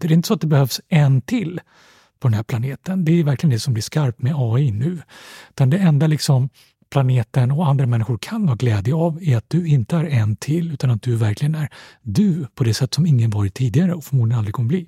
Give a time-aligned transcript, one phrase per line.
[0.00, 1.60] Det är inte så att det behövs en till
[2.20, 3.04] på den här planeten.
[3.04, 4.98] Det är verkligen det som blir skarpt med AI nu.
[5.50, 6.48] Utan det enda liksom
[6.90, 10.72] planeten och andra människor kan ha glädje av är att du inte är en till
[10.72, 11.68] utan att du verkligen är
[12.02, 14.86] du på det sätt som ingen varit tidigare och förmodligen aldrig kommer bli.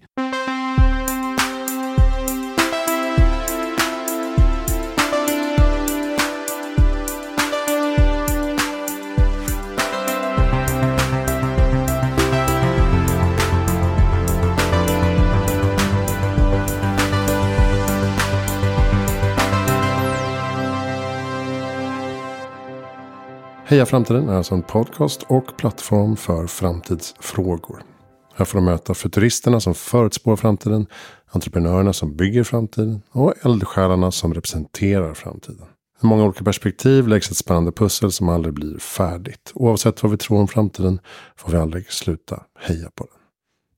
[23.70, 27.83] Heja Framtiden är alltså en podcast och plattform för framtidsfrågor.
[28.34, 30.87] Här får du möta futuristerna som förutspår framtiden,
[31.27, 35.66] entreprenörerna som bygger framtiden och eldsjälarna som representerar framtiden.
[36.02, 39.52] I många olika perspektiv läggs ett spännande pussel som aldrig blir färdigt.
[39.55, 41.01] Oavsett vad vi tror om framtiden
[41.37, 43.15] får vi aldrig sluta heja på den.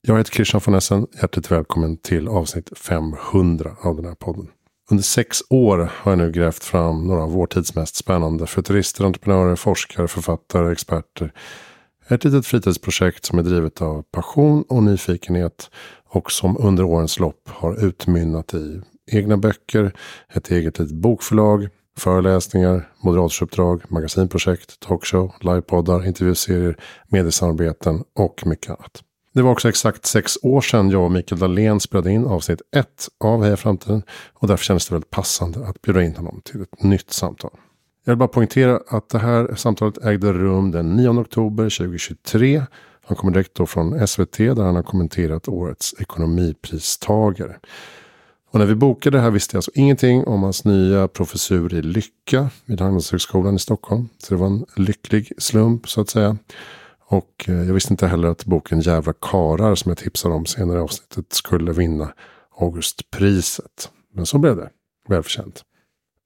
[0.01, 1.07] Jag heter Christian von Essen.
[1.21, 4.47] Hjärtligt välkommen till avsnitt 500 av den här podden.
[4.91, 9.05] Under sex år har jag nu grävt fram några av vår tids mest spännande futurister,
[9.05, 11.33] entreprenörer, forskare, författare, experter.
[12.07, 15.69] Ett litet fritidsprojekt som är drivet av passion och nyfikenhet
[16.09, 19.95] och som under årens lopp har utmynnat i egna böcker,
[20.33, 29.03] ett eget litet bokförlag, föreläsningar, moderatoruppdrag, magasinprojekt, talkshow, livepoddar, intervjuserier, mediesamarbeten och mycket annat.
[29.33, 33.07] Det var också exakt sex år sedan jag och Mikael Dahlén spelade in avsnitt ett
[33.19, 34.03] av Heja Framtiden.
[34.33, 37.51] Och därför kändes det väldigt passande att bjuda in honom till ett nytt samtal.
[38.05, 42.63] Jag vill bara poängtera att det här samtalet ägde rum den 9 oktober 2023.
[43.05, 47.55] Han kommer direkt då från SVT där han har kommenterat årets ekonomipristagare.
[48.51, 51.81] Och när vi bokade det här visste jag alltså ingenting om hans nya professur i
[51.81, 54.09] lycka vid Handelshögskolan i Stockholm.
[54.17, 56.37] Så det var en lycklig slump så att säga.
[57.13, 60.77] Och eh, jag visste inte heller att boken Jävla karar som jag tipsade om senare
[60.77, 62.13] i avsnittet skulle vinna
[62.59, 63.91] Augustpriset.
[64.13, 64.69] Men så blev det.
[65.09, 65.63] Välförtjänt.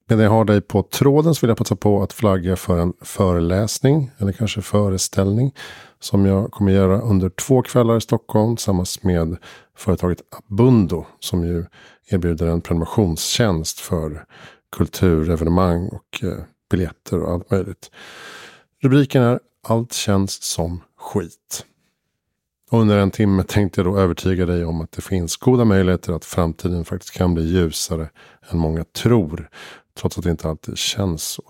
[0.10, 2.94] Medan jag har dig på tråden så vill jag passa på att flagga för en
[3.02, 5.54] föreläsning eller kanske föreställning
[6.00, 9.38] som jag kommer göra under två kvällar i Stockholm tillsammans med
[9.78, 11.66] företaget Abundo som ju
[12.10, 14.26] erbjuder en prenumerationstjänst för
[14.76, 17.92] kulturevenemang och eh, biljetter och allt möjligt.
[18.82, 21.66] Rubriken är allt känns som skit.
[22.72, 26.14] Och under en timme tänkte jag då övertyga dig om att det finns goda möjligheter
[26.14, 28.10] att framtiden faktiskt kan bli ljusare
[28.50, 29.50] än många tror.
[30.00, 31.44] Trots att det inte alltid känns så.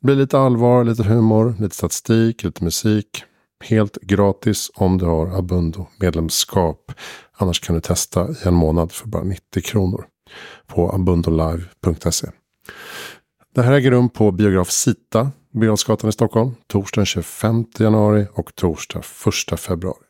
[0.00, 3.24] Det blir lite allvar, lite humor, lite statistik, lite musik.
[3.64, 6.92] Helt gratis om du har Abundo medlemskap.
[7.32, 10.06] Annars kan du testa i en månad för bara 90 kronor.
[10.66, 12.28] På abundolive.se.
[13.54, 16.54] Det här äger rum på biograf Sita Birger i Stockholm.
[16.66, 19.02] Torsdagen 25 januari och torsdag
[19.52, 20.04] 1 februari.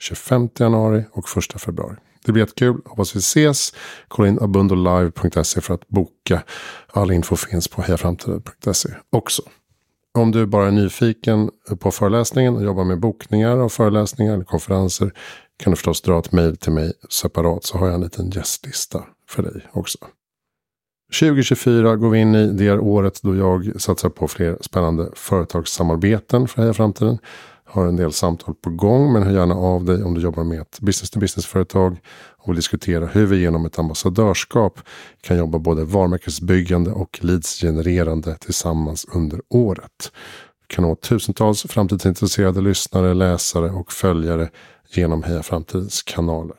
[0.00, 1.24] 25 januari och
[1.54, 1.96] 1 februari.
[2.24, 2.80] Det blir jättekul.
[2.84, 3.72] Hoppas vi ses.
[4.08, 6.42] Kolla in abundolive.se för att boka.
[6.92, 9.42] All info finns på hejaframtiden.se också.
[10.14, 15.12] Om du bara är nyfiken på föreläsningen och jobbar med bokningar av föreläsningar eller konferenser
[15.56, 19.04] kan du förstås dra ett mejl till mig separat så har jag en liten gästlista
[19.28, 19.98] för dig också.
[21.12, 22.46] 2024 går vi in i.
[22.46, 27.18] Det är året då jag satsar på fler spännande företagssamarbeten för Heja Framtiden.
[27.64, 30.60] Har en del samtal på gång men hör gärna av dig om du jobbar med
[30.60, 31.96] ett business-to-business-företag
[32.38, 34.80] och vill diskutera hur vi genom ett ambassadörskap
[35.20, 40.12] kan jobba både varumärkesbyggande och leadsgenererande tillsammans under året.
[40.68, 44.50] Vi kan nå tusentals framtidsintresserade lyssnare, läsare och följare
[44.92, 46.56] genom Heja Framtidens kanaler.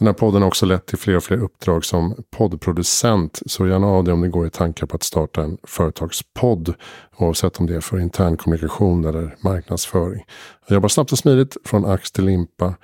[0.00, 3.40] Den här podden har också lett till fler och fler uppdrag som poddproducent.
[3.46, 6.74] Så gärna av dig om det går i tankar på att starta en företagspodd.
[7.16, 10.24] Oavsett om det är för intern kommunikation eller marknadsföring.
[10.66, 12.74] Jag jobbar snabbt och smidigt från ax till limpa.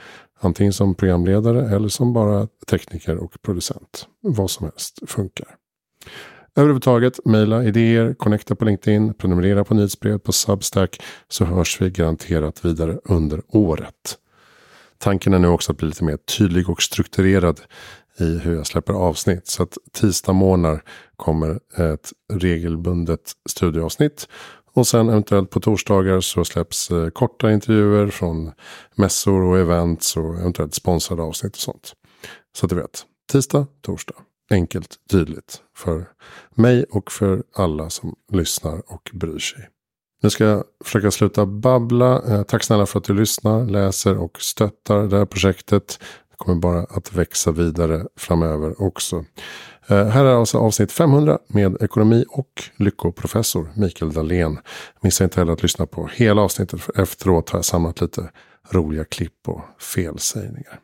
[0.41, 4.07] Antingen som programledare eller som bara tekniker och producent.
[4.21, 5.49] Vad som helst funkar.
[6.57, 12.65] Överhuvudtaget, mejla idéer, connecta på LinkedIn, prenumerera på nyhetsbrev på Substack så hörs vi garanterat
[12.65, 14.19] vidare under året.
[14.99, 17.61] Tanken är nu också att bli lite mer tydlig och strukturerad
[18.19, 19.47] i hur jag släpper avsnitt.
[19.47, 20.83] Så att tisdag morgnar
[21.17, 24.29] kommer ett regelbundet studioavsnitt.
[24.73, 28.53] Och sen eventuellt på torsdagar så släpps eh, korta intervjuer från
[28.95, 31.93] mässor och events och eventuellt sponsrade avsnitt och sånt.
[32.57, 34.15] Så att du vet, tisdag, torsdag.
[34.51, 36.09] Enkelt, tydligt för
[36.55, 39.69] mig och för alla som lyssnar och bryr sig.
[40.23, 42.23] Nu ska jag försöka sluta babbla.
[42.29, 45.99] Eh, tack snälla för att du lyssnar, läser och stöttar det här projektet.
[46.31, 49.25] Det kommer bara att växa vidare framöver också.
[49.87, 54.59] Eh, här är alltså avsnitt 500 med ekonomi och lyckoprofessor Mikael Dahlén.
[55.01, 58.31] Missa inte heller att lyssna på hela avsnittet för efteråt har jag samlat lite
[58.71, 60.81] roliga klipp och felsägningar.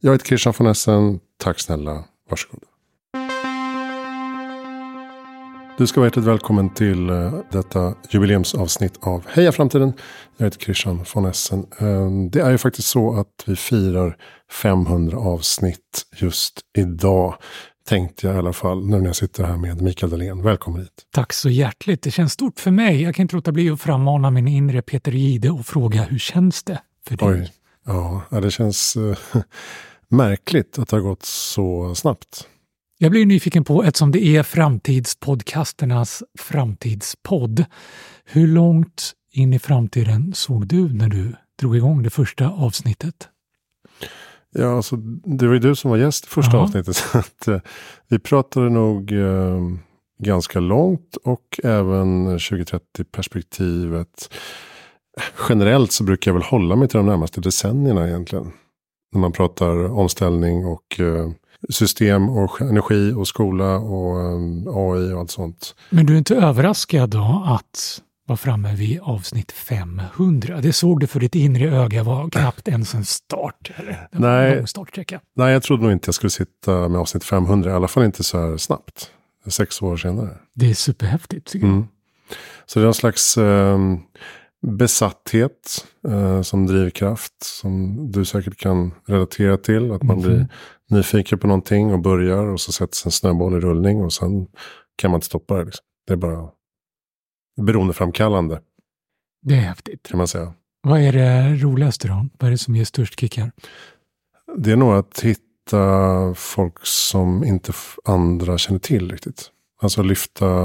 [0.00, 1.20] Jag heter Christian von Essen.
[1.38, 2.04] Tack snälla.
[2.30, 2.73] Varsågod.
[5.78, 9.92] Du ska vara hjärtligt välkommen till eh, detta jubileumsavsnitt av Heja Framtiden.
[10.36, 11.66] Jag heter Christian von Essen.
[11.78, 14.16] Eh, det är ju faktiskt så att vi firar
[14.50, 17.34] 500 avsnitt just idag.
[17.88, 20.42] Tänkte jag i alla fall nu när jag sitter här med Mikael Dahlén.
[20.42, 21.06] Välkommen hit.
[21.10, 22.02] Tack så hjärtligt.
[22.02, 23.02] Det känns stort för mig.
[23.02, 26.62] Jag kan inte låta bli att frammana min inre Peter Gide och fråga hur känns
[26.62, 27.28] det för dig?
[27.28, 27.52] Oj,
[28.30, 29.16] ja, det känns äh,
[30.08, 32.48] märkligt att det har gått så snabbt.
[32.98, 37.64] Jag blir nyfiken på, eftersom det är framtidspodcasternas framtidspodd,
[38.24, 43.28] hur långt in i framtiden såg du när du drog igång det första avsnittet?
[44.52, 46.64] Ja, alltså, det var ju du som var gäst i första Aha.
[46.64, 46.96] avsnittet.
[47.12, 47.60] Så att, eh,
[48.08, 49.60] vi pratade nog eh,
[50.18, 54.34] ganska långt och även 2030-perspektivet.
[55.48, 58.52] Generellt så brukar jag väl hålla mig till de närmaste decennierna egentligen.
[59.12, 61.30] När man pratar omställning och eh,
[61.68, 65.74] system och energi och skola och eh, AI och allt sånt.
[65.90, 70.60] Men du är inte överraskad då att vara framme vid avsnitt 500?
[70.60, 73.70] Det såg du för ditt inre öga var knappt ens en start.
[73.76, 75.20] Eller en nej, startsträcka.
[75.36, 77.70] nej, jag trodde nog inte jag skulle sitta med avsnitt 500.
[77.70, 79.10] I alla fall inte så här snabbt.
[79.46, 80.36] Sex år senare.
[80.54, 81.74] Det är superhäftigt tycker jag.
[81.74, 81.86] Mm.
[82.66, 83.78] Så det är en slags eh,
[84.66, 87.42] besatthet eh, som drivkraft.
[87.42, 89.92] Som du säkert kan relatera till.
[89.92, 90.28] Att man mm.
[90.28, 90.48] blir
[90.90, 94.46] nyfiken på någonting och börjar och så sätts en snöboll i rullning och sen
[94.96, 95.64] kan man inte stoppa det.
[95.64, 95.84] Liksom.
[96.06, 96.48] Det är bara
[97.60, 98.60] beroendeframkallande.
[99.42, 100.08] Det är häftigt.
[100.08, 100.54] Kan man säga.
[100.82, 102.28] Vad är det roligaste då?
[102.38, 103.52] Vad är det som ger störst kickar?
[104.56, 107.72] Det är nog att hitta folk som inte
[108.04, 109.50] andra känner till riktigt.
[109.82, 110.64] Alltså lyfta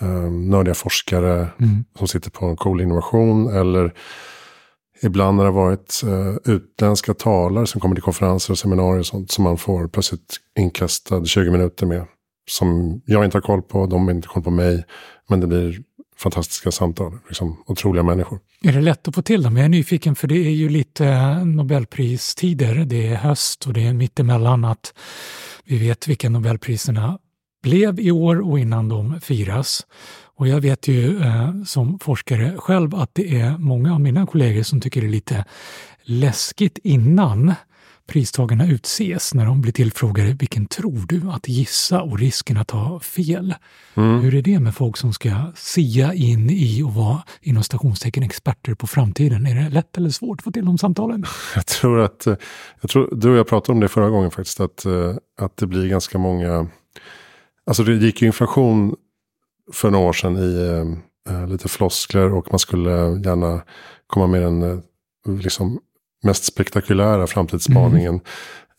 [0.00, 1.84] eh, nördiga forskare mm.
[1.98, 3.56] som sitter på en cool innovation.
[3.56, 3.94] Eller
[5.02, 9.30] ibland har det varit eh, utländska talare som kommer till konferenser och seminarier och sånt.
[9.30, 12.06] Som man får plötsligt inkastad 20 minuter med.
[12.50, 14.84] Som jag inte har koll på, de har inte koll på mig.
[15.28, 15.82] Men det blir
[16.16, 17.18] fantastiska samtal.
[17.28, 18.38] Liksom, otroliga människor.
[18.62, 19.56] Är det lätt att få till dem?
[19.56, 22.74] Jag är nyfiken för det är ju lite eh, Nobelpristider.
[22.74, 24.94] Det är höst och det är mittemellan att
[25.64, 27.18] vi vet vilka Nobelpriserna
[27.62, 29.86] blev i år och innan de firas.
[30.40, 34.62] Och jag vet ju eh, som forskare själv att det är många av mina kollegor
[34.62, 35.44] som tycker det är lite
[36.02, 37.54] läskigt innan
[38.06, 43.00] pristagarna utses när de blir tillfrågade vilken tror du att gissa och risken att ha
[43.00, 43.54] fel.
[43.94, 44.20] Mm.
[44.20, 48.74] Hur är det med folk som ska sia in i och vara inom stationstecken experter
[48.74, 49.46] på framtiden?
[49.46, 51.24] Är det lätt eller svårt att få till de samtalen?
[51.54, 52.36] Jag tror att, eh,
[52.80, 55.66] jag tror, du och jag pratade om det förra gången faktiskt, att, eh, att det
[55.66, 56.68] blir ganska många,
[57.66, 58.96] alltså det gick ju inflation
[59.72, 60.84] för några år sedan i
[61.28, 62.90] äh, lite floskler och man skulle
[63.24, 63.62] gärna
[64.06, 64.82] komma med en
[65.26, 65.80] liksom
[66.22, 68.20] mest spektakulära framtidsspaningen.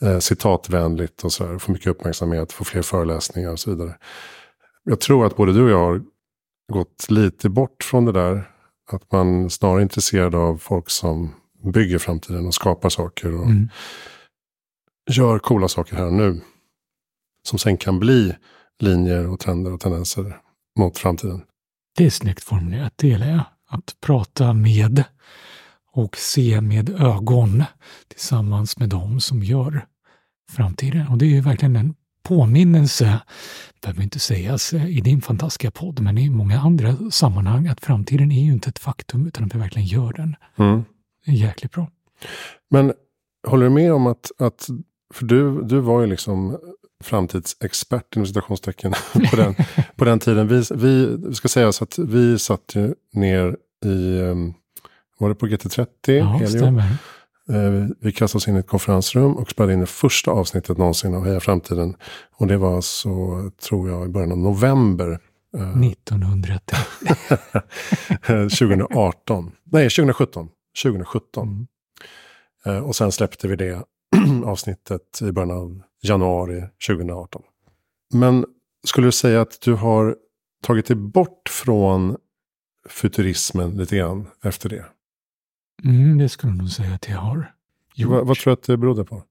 [0.01, 0.13] Mm.
[0.13, 1.57] Eh, citatvänligt och så här.
[1.57, 3.97] Få mycket uppmärksamhet, få fler föreläsningar och så vidare.
[4.83, 6.01] Jag tror att både du och jag har
[6.73, 8.49] gått lite bort från det där.
[8.91, 11.35] Att man snarare är intresserad av folk som
[11.73, 13.33] bygger framtiden och skapar saker.
[13.33, 13.69] Och mm.
[15.11, 16.41] gör coola saker här och nu.
[17.47, 18.35] Som sen kan bli
[18.79, 20.37] linjer och trender och tendenser
[20.79, 21.41] mot framtiden.
[21.97, 23.43] Det är snyggt formulerat, det gillar jag.
[23.69, 25.03] Att prata med
[25.91, 27.63] och se med ögon
[28.07, 29.85] tillsammans med dem som gör
[30.51, 31.07] framtiden.
[31.07, 33.19] Och det är ju verkligen en påminnelse,
[33.81, 38.43] behöver inte sägas i din fantastiska podd, men i många andra sammanhang, att framtiden är
[38.43, 40.35] ju inte ett faktum utan att vi verkligen gör den.
[40.57, 40.83] Mm.
[41.25, 41.87] Det är jäkligt bra.
[42.69, 42.93] Men
[43.47, 44.67] håller du med om att, att
[45.13, 46.57] för du, du var ju liksom
[47.01, 48.93] framtidsexpert inom citationstecken
[49.31, 49.55] på den,
[49.95, 50.47] på den tiden.
[50.47, 54.53] Vi, vi ska säga så att vi satt ju ner i um,
[55.17, 55.87] var det på GT30.
[56.05, 56.83] Ja, stämmer.
[57.49, 61.15] Eh, vi kastade oss in i ett konferensrum och spelade in det första avsnittet någonsin
[61.15, 61.95] av Heja Framtiden.
[62.37, 65.19] Och det var så, tror jag, i början av november.
[65.83, 66.77] 1930.
[68.27, 69.51] 2018.
[69.63, 70.49] Nej, 2017.
[70.83, 71.47] 2017.
[71.47, 71.67] Mm.
[72.65, 73.83] Eh, och sen släppte vi det
[74.45, 77.41] avsnittet i början av januari 2018.
[78.13, 78.45] Men
[78.83, 80.15] skulle du säga att du har
[80.63, 82.17] tagit dig bort från
[82.89, 84.85] futurismen lite grann efter det?
[85.83, 87.53] Mm, det skulle jag nog säga att jag har
[87.95, 88.11] gjort.
[88.11, 89.23] Vad, vad tror du att det berodde på?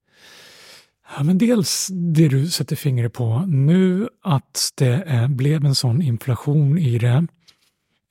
[1.17, 6.03] Ja, men dels det du sätter fingret på nu, att det eh, blev en sån
[6.03, 7.27] inflation i det.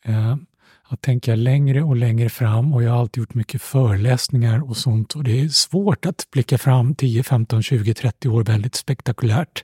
[0.05, 0.35] Eh,
[0.89, 5.15] att tänka längre och längre fram och jag har alltid gjort mycket föreläsningar och sånt
[5.15, 9.63] och det är svårt att blicka fram 10, 15, 20, 30 år väldigt spektakulärt.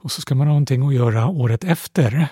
[0.00, 2.28] Och så ska man ha någonting att göra året efter.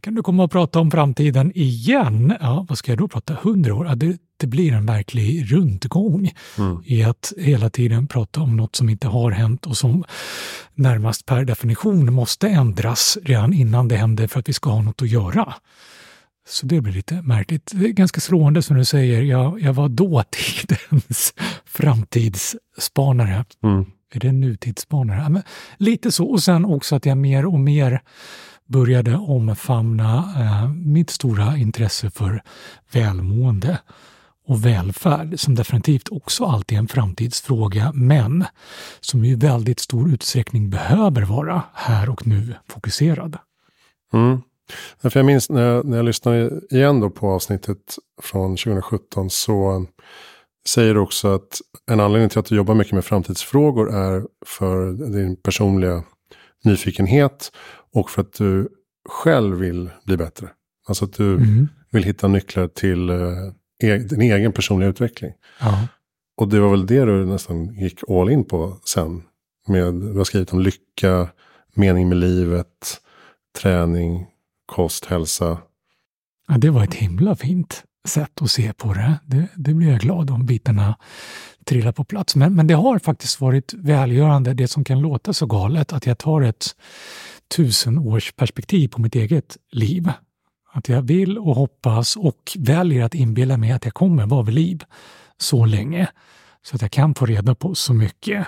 [0.00, 2.36] Kan du komma och prata om framtiden igen?
[2.40, 3.32] Ja, vad ska jag då prata?
[3.42, 3.86] 100 år?
[3.86, 6.82] Ja, det det blir en verklig rundgång Mm.
[6.84, 10.04] i att hela tiden prata om något som inte har hänt och som
[10.74, 15.02] närmast per definition måste ändras redan innan det händer för att vi ska ha något
[15.02, 15.54] att göra.
[16.50, 17.70] Så det blir lite märkligt.
[17.74, 23.44] Det är ganska slående som du säger, jag, jag var dåtidens framtidsspanare.
[23.62, 23.84] Mm.
[24.14, 25.20] Är det nutidsspanare?
[25.22, 25.42] Ja, men
[25.76, 26.26] lite så.
[26.26, 28.02] Och sen också att jag mer och mer
[28.66, 32.42] började omfamna eh, mitt stora intresse för
[32.92, 33.78] välmående
[34.46, 38.44] och välfärd som definitivt också alltid är en framtidsfråga men
[39.00, 43.38] som i väldigt stor utsträckning behöver vara här och nu fokuserad.
[44.12, 44.40] Mm.
[45.02, 49.86] Därför jag minns när jag, när jag lyssnade igen då på avsnittet från 2017 så
[50.68, 51.58] säger du också att
[51.90, 56.02] en anledning till att du jobbar mycket med framtidsfrågor är för din personliga
[56.64, 57.52] nyfikenhet
[57.92, 58.68] och för att du
[59.08, 60.48] själv vill bli bättre.
[60.88, 61.68] Alltså att du Mm.
[61.90, 63.16] vill hitta nycklar till eh,
[63.84, 65.32] e- din egen personliga utveckling.
[65.60, 65.86] Ja.
[66.36, 69.22] Och det var väl det du nästan gick all in på sen.
[69.68, 71.28] Med, du har skrivit om lycka,
[71.74, 73.00] mening med livet,
[73.58, 74.26] träning,
[74.70, 75.58] kost, hälsa.
[76.48, 79.20] Ja, det var ett himla fint sätt att se på det.
[79.26, 80.96] Det, det blir jag glad om bitarna
[81.64, 82.36] trillar på plats.
[82.36, 86.18] Men, men det har faktiskt varit välgörande, det som kan låta så galet, att jag
[86.18, 86.76] tar ett
[87.56, 90.10] tusenårsperspektiv på mitt eget liv.
[90.72, 94.54] Att jag vill och hoppas och väljer att inbilla mig att jag kommer vara vid
[94.54, 94.84] liv
[95.38, 96.08] så länge.
[96.62, 98.46] Så att jag kan få reda på så mycket,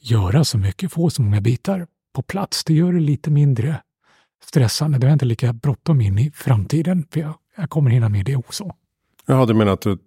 [0.00, 2.64] göra så mycket, få så många bitar på plats.
[2.64, 3.80] Det gör det lite mindre
[4.44, 4.98] stressande.
[4.98, 8.36] Då är inte lika bråttom in i framtiden, för jag, jag kommer hinna med det
[8.36, 8.70] också.
[9.26, 9.98] Jaha, du menar att du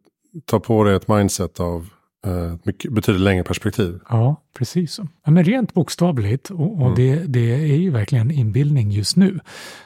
[0.45, 1.89] tar på dig ett mindset av
[2.25, 3.99] eh, mycket, betydligt längre perspektiv?
[4.09, 4.99] Ja, precis.
[5.23, 6.95] Ja, men rent bokstavligt, och, och Mm.
[6.95, 9.39] det, det är ju verkligen inbildning just nu,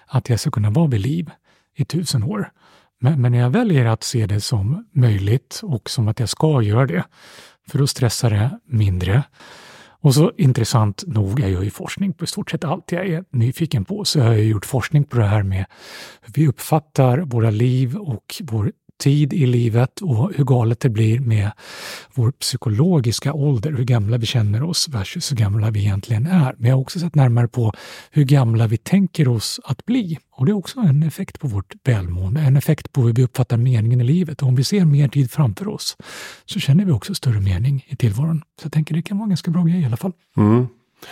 [0.07, 1.31] att jag ska kunna vara vid liv
[1.75, 2.51] i tusen år.
[2.99, 6.85] Men, men jag väljer att se det som möjligt och som att jag ska göra
[6.85, 7.03] det,
[7.67, 9.23] för då stressar det mindre.
[10.05, 13.23] Och så intressant nog, jag gör ju forskning på i stort sett allt jag är
[13.31, 15.65] nyfiken på, så jag har jag gjort forskning på det här med
[16.21, 21.19] hur vi uppfattar våra liv och vår tid i livet och hur galet det blir
[21.19, 21.51] med
[22.13, 26.55] vår psykologiska ålder, hur gamla vi känner oss versus hur gamla vi egentligen är.
[26.57, 27.73] Men jag har också sett närmare på
[28.11, 30.17] hur gamla vi tänker oss att bli.
[30.31, 33.57] Och det är också en effekt på vårt välmående, en effekt på hur vi uppfattar
[33.57, 34.41] meningen i livet.
[34.41, 35.97] Och om vi ser mer tid framför oss
[36.45, 38.43] så känner vi också större mening i tillvaron.
[38.61, 40.11] Så jag tänker det kan vara en ganska bra grej i alla fall.
[40.37, 40.67] Mm.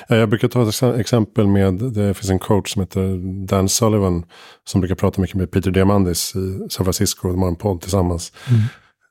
[0.07, 4.25] Ja, Jag brukar ta ett exempel med, det finns en coach som heter Dan Sullivan.
[4.63, 7.27] Som brukar prata mycket med Peter Diamandis i San Francisco.
[7.29, 8.33] De har en podd tillsammans.
[8.49, 8.61] Mm.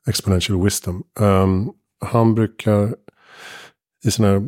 [0.07, 1.03] Exponential Wisdom.
[1.19, 1.71] Um,
[2.05, 2.95] han brukar
[4.05, 4.41] i sina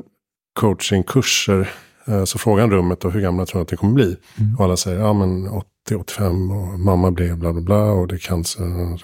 [0.59, 1.69] coachingkurser
[2.09, 4.17] uh, så frågar han rummet då, hur gamla tror du att det kommer bli?
[4.39, 4.55] Mm.
[4.55, 5.49] Och alla säger ja men
[5.89, 8.63] 80-85 och mamma blev bla bla bla och det är cancer.
[8.63, 8.97] Mm.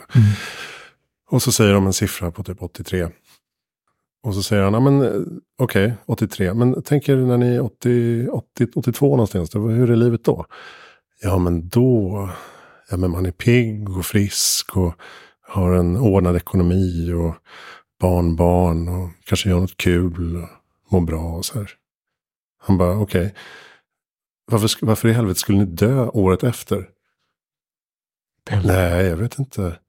[1.30, 3.10] Och så säger de en siffra på typ 83.
[4.24, 5.22] Och så säger han, ja men eh,
[5.58, 6.54] okej, 83.
[6.54, 10.46] Men tänk er när ni är 80, 80, 82 någonstans, då, hur är livet då?
[11.22, 12.30] Ja men då,
[12.90, 14.94] ja men man är pigg och frisk och
[15.42, 17.36] har en ordnad ekonomi och
[18.02, 20.50] barnbarn och kanske gör något kul och
[20.92, 21.72] mår bra och så här.
[22.60, 23.34] Han bara, okej.
[24.52, 26.90] Varför, sk- varför i helvete skulle ni dö året efter?
[28.66, 29.80] Nej, jag vet inte.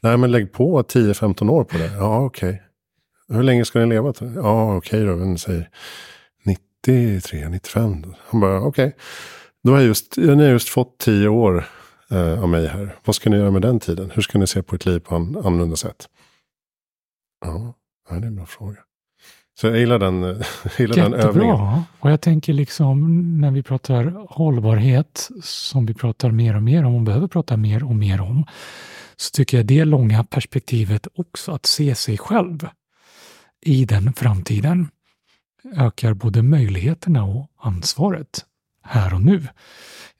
[0.00, 1.92] Nej, men lägg på 10-15 år på det.
[1.96, 2.62] Ja, okej.
[3.28, 4.12] Hur länge ska ni leva?
[4.34, 5.16] Ja, okej då.
[5.16, 5.68] Men säg
[6.44, 8.02] 93, 95.
[8.02, 8.14] då.
[8.26, 8.96] Han bara, okej.
[9.62, 11.64] Då har jag just, ni har just fått 10 år
[12.10, 12.96] eh, av mig här.
[13.04, 14.10] Vad ska ni göra med den tiden?
[14.14, 16.08] Hur ska ni se på ett liv på an, annorlunda sätt?
[17.44, 17.74] Ja,
[18.08, 18.78] det är en bra fråga.
[19.60, 20.22] Så jag gillar den,
[20.62, 21.48] jag gillar den övningen.
[21.48, 21.84] Jättebra.
[22.00, 26.94] Och jag tänker liksom när vi pratar hållbarhet, som vi pratar mer och mer om
[26.94, 28.46] och behöver prata mer och mer om,
[29.16, 32.68] så tycker jag det långa perspektivet också, att se sig själv
[33.64, 34.88] i den framtiden,
[35.76, 38.44] ökar både möjligheterna och ansvaret
[38.82, 39.48] här och nu.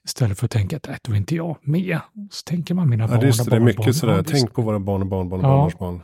[0.05, 1.99] Istället för att tänka att "Nej, då är inte jag med.
[2.31, 3.65] Så tänker man mina Ja, barn och det, det är barnbarn.
[3.65, 5.49] mycket sådär, Ja, det är tänk på våra barn och barnbarn och Ja.
[5.49, 6.01] barnbarnsbarn.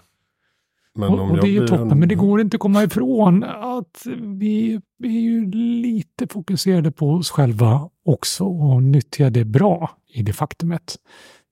[0.95, 2.62] Men och, om och jag det är ju toppen, en- men det går inte att
[2.62, 9.45] komma ifrån att vi är ju lite fokuserade på oss själva också och nyttjar det
[9.45, 10.95] bra i det faktumet.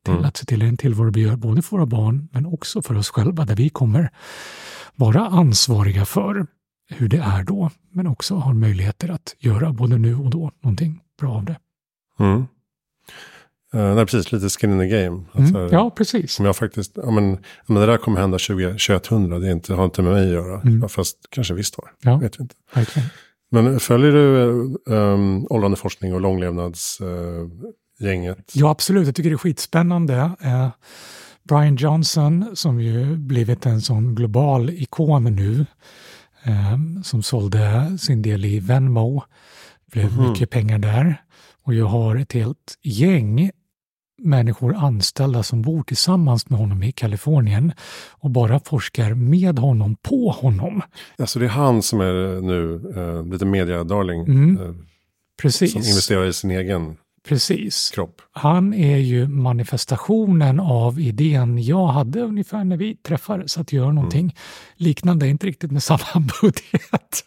[0.06, 0.26] Till Mm.
[0.26, 3.10] att se till en tillvaro vi gör både för våra barn men också för oss
[3.10, 4.10] själva där vi kommer
[4.96, 6.48] vara ansvariga för
[6.90, 11.02] hur det är då men också har möjligheter att göra både nu och då någonting
[11.20, 11.56] bra av det.
[12.20, 12.46] Mm.
[13.76, 14.32] Uh, nej, precis.
[14.32, 15.24] Lite skin in the game.
[15.32, 15.70] Alltså, Mm.
[15.72, 16.34] Ja, precis.
[16.34, 19.40] Som jag faktiskt, ja men, men det där kommer hända 20, 2100.
[19.40, 20.62] Det är inte, har inte med mig att göra.
[20.62, 20.90] Mm.
[20.90, 21.92] Fast kanske visst har.
[22.02, 22.18] Ja.
[22.18, 22.56] Vet vi inte.
[22.76, 23.10] Verkligen.
[23.52, 24.20] Men följer du
[24.86, 26.22] um, åldrande forskning och
[28.00, 28.52] långlevnadsgänget?
[28.54, 29.06] Ja, absolut.
[29.06, 30.32] Jag tycker det är skitspännande.
[30.42, 30.70] Eh,
[31.44, 35.66] Brian Johnson som ju blivit en sån global ikon nu.
[36.44, 39.24] Eh, som sålde sin del i Venmo.
[39.92, 40.30] blev Mhm.
[40.30, 41.22] mycket pengar där.
[41.64, 43.52] Och jag har ett helt gäng
[44.22, 47.72] människor anställda som bor tillsammans med honom i Kalifornien
[48.10, 50.82] och bara forskar med honom på honom.
[51.18, 54.22] Alltså det är han som är nu eh, lite media-darling.
[54.28, 54.58] Mm.
[54.62, 54.76] Eh,
[55.42, 55.72] Precis.
[55.72, 56.98] som investerar i sin egen
[57.30, 57.92] Precis.
[57.96, 58.22] kropp.
[58.32, 64.36] Han är ju manifestationen av idén jag hade ungefär när vi träffades, att göra någonting
[64.76, 66.00] liknande, inte riktigt med samma
[66.42, 67.26] budget.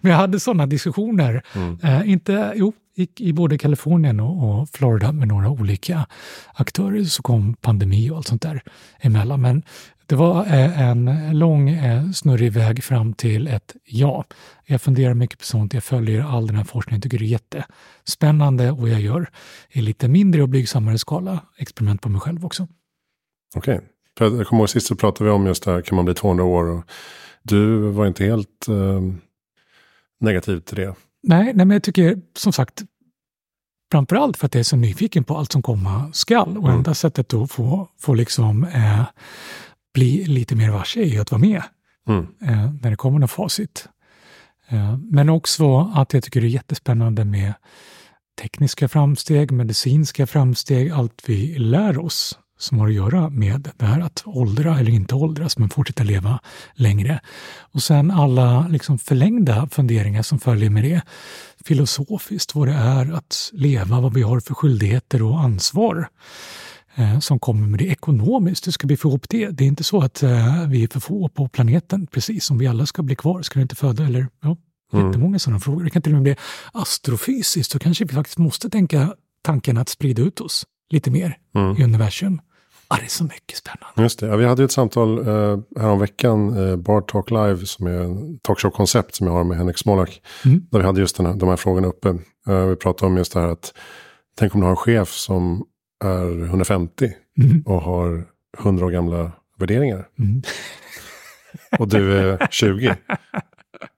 [0.00, 1.78] Men jag hade sådana diskussioner, Mm.
[1.82, 6.06] eh, inte, jo, i, i både Kalifornien och, och Florida med några olika
[6.54, 8.62] aktörer, så kom pandemi och allt sånt där
[9.00, 9.40] emellan.
[9.40, 9.62] Men
[10.08, 14.24] det var eh, en lång eh, snurrig väg fram till ett ja.
[14.66, 17.38] Jag funderar mycket på sånt, jag följer all den här forskningen, tycker det är
[18.06, 19.30] jättespännande och jag gör
[19.70, 22.68] i lite mindre och blygsammare skala experiment på mig själv också.
[23.56, 23.80] Okej.
[24.18, 26.14] För jag kommer ihåg sist så pratade vi om just det här, kan man bli
[26.14, 26.64] 200 år?
[26.64, 26.84] Och
[27.42, 29.00] du var inte helt eh,
[30.20, 30.94] negativ till det.
[31.22, 32.82] Nej, nej, men jag tycker som sagt,
[33.92, 36.56] framförallt för att jag är så nyfiken på allt som komma skall.
[36.58, 36.76] Och Mm.
[36.76, 39.02] enda sättet att få, få liksom, eh,
[39.94, 41.62] bli lite mer varse ju att vara med
[42.08, 42.26] Mm.
[42.42, 43.88] eh, när det kommer något facit.
[44.68, 47.54] Eh, men också att jag tycker det är jättespännande med
[48.40, 54.00] tekniska framsteg, medicinska framsteg, allt vi lär oss som har att göra med det här
[54.00, 56.40] att åldra eller inte åldras men fortsätta leva
[56.74, 57.20] längre.
[57.72, 61.02] Och sen alla liksom förlängda funderingar som följer med det.
[61.64, 66.08] Filosofiskt, vad det är att leva, vad vi har för skyldigheter och ansvar
[67.20, 68.66] som kommer med det ekonomiskt.
[68.66, 69.48] Hur ska vi få ihop det?
[69.50, 72.66] Det är inte så att eh, vi är för få på planeten, precis som vi
[72.66, 73.42] alla ska bli kvar.
[73.42, 74.56] Ska vi inte föda eller ja,
[74.92, 75.06] Mm.
[75.06, 75.84] jättemånga sådana frågor.
[75.84, 76.36] Det kan till och med bli
[76.72, 77.72] astrofysiskt.
[77.72, 81.76] Så kanske vi faktiskt måste tänka tanken att sprida ut oss lite mer Mm.
[81.76, 82.40] i universum.
[82.90, 84.02] Ja, det är så mycket spännande.
[84.02, 84.26] Just det.
[84.26, 88.38] Ja, vi hade ju ett samtal eh, häromveckan, eh, Bar Talk Live, som är en
[88.38, 90.22] talkshow-koncept som jag har med Henrik Smolak.
[90.44, 90.62] Mm.
[90.70, 92.08] Där vi hade just den här, de här frågorna uppe.
[92.48, 93.72] Eh, vi pratade om just det här att
[94.38, 95.64] tänk om du har en chef som
[96.04, 97.62] är 150 Mm.
[97.66, 98.24] och har
[98.58, 100.08] 100 år gamla värderingar.
[100.18, 100.42] Mm.
[101.78, 102.96] Och du är 20.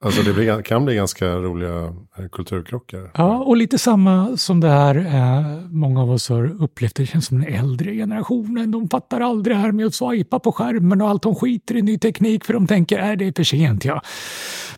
[0.04, 1.84] Alltså det blir, kan bli ganska roliga
[2.18, 3.10] eh, kulturkrockar.
[3.14, 6.94] Ja, och lite samma som det här eh, många av oss har upplevt.
[6.94, 8.70] Det känns som den äldre generationen.
[8.70, 11.22] De fattar aldrig det här med att swipa på skärmen och allt.
[11.22, 13.84] De skiter i ny teknik för de tänker att det är för sent.
[13.84, 14.00] Jag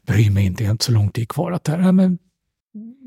[0.07, 1.53] bryr mig inte, jag har inte så lång tid kvar.
[1.53, 2.19] Att det här, men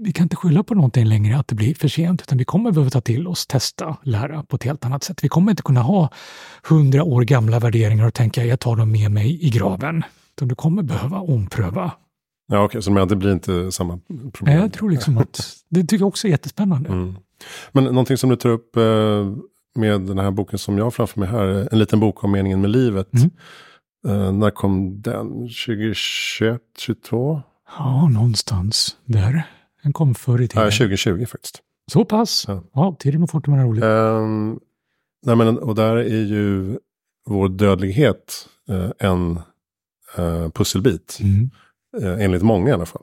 [0.03, 2.71] vi kan inte skylla på någonting längre att det blir för sent, utan vi kommer
[2.71, 5.23] behöva ta till oss, testa, lära på ett helt annat sätt.
[5.23, 6.09] Vi kommer inte kunna ha
[6.63, 10.03] hundra år gamla värderingar och tänka jag tar dem med mig i graven.
[10.35, 11.91] Utan du kommer behöva ompröva.
[12.47, 14.31] Ja, okej, så men det blir inte samma problem.
[14.41, 16.89] Nej, jag tror liksom att det tycker jag också är jättespännande.
[16.89, 17.15] Mm.
[17.71, 18.83] Men någonting som du tar upp eh,
[19.75, 22.61] med den här boken som jag har framför mig här, en liten bok om meningen
[22.61, 23.09] med livet.
[23.13, 23.31] Mm.
[24.07, 25.27] Eh, när kom den?
[25.27, 27.41] 2021, 2022?
[27.77, 29.43] Ja, någonstans där.
[29.85, 30.63] Den kom förr i tiden.
[30.63, 31.61] Nej, 2020 faktiskt.
[31.91, 32.45] Så pass?
[32.47, 32.63] Ja.
[32.73, 33.83] Ja, tiden går fort när man har roligt.
[33.83, 34.59] Ehm,
[35.25, 36.79] nej, men, och där är ju
[37.25, 39.39] vår dödlighet eh, en
[40.17, 41.19] eh, pusselbit.
[41.21, 41.49] Mm.
[42.01, 43.01] Eh, enligt många i alla fall.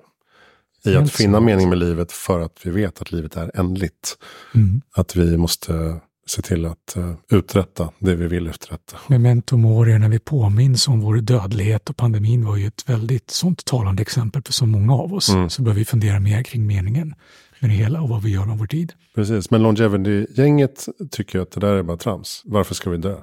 [0.84, 1.46] I Helt att finna sant.
[1.46, 4.18] mening med livet för att vi vet att livet är ändligt.
[4.54, 4.82] Mm.
[4.94, 6.00] Att vi måste
[6.32, 8.96] se till att uh, uträtta det vi vill uträtta.
[9.08, 13.64] Memento mori, när vi påminns om vår dödlighet och pandemin var ju ett väldigt sånt
[13.64, 15.28] talande exempel för så många av oss.
[15.28, 15.50] Mm.
[15.50, 17.14] Så bör vi fundera mer kring meningen
[17.60, 18.92] med det hela och vad vi gör med vår tid.
[19.14, 22.42] Precis, men Longevity-gänget tycker att det där är bara trams.
[22.44, 23.16] Varför ska vi dö?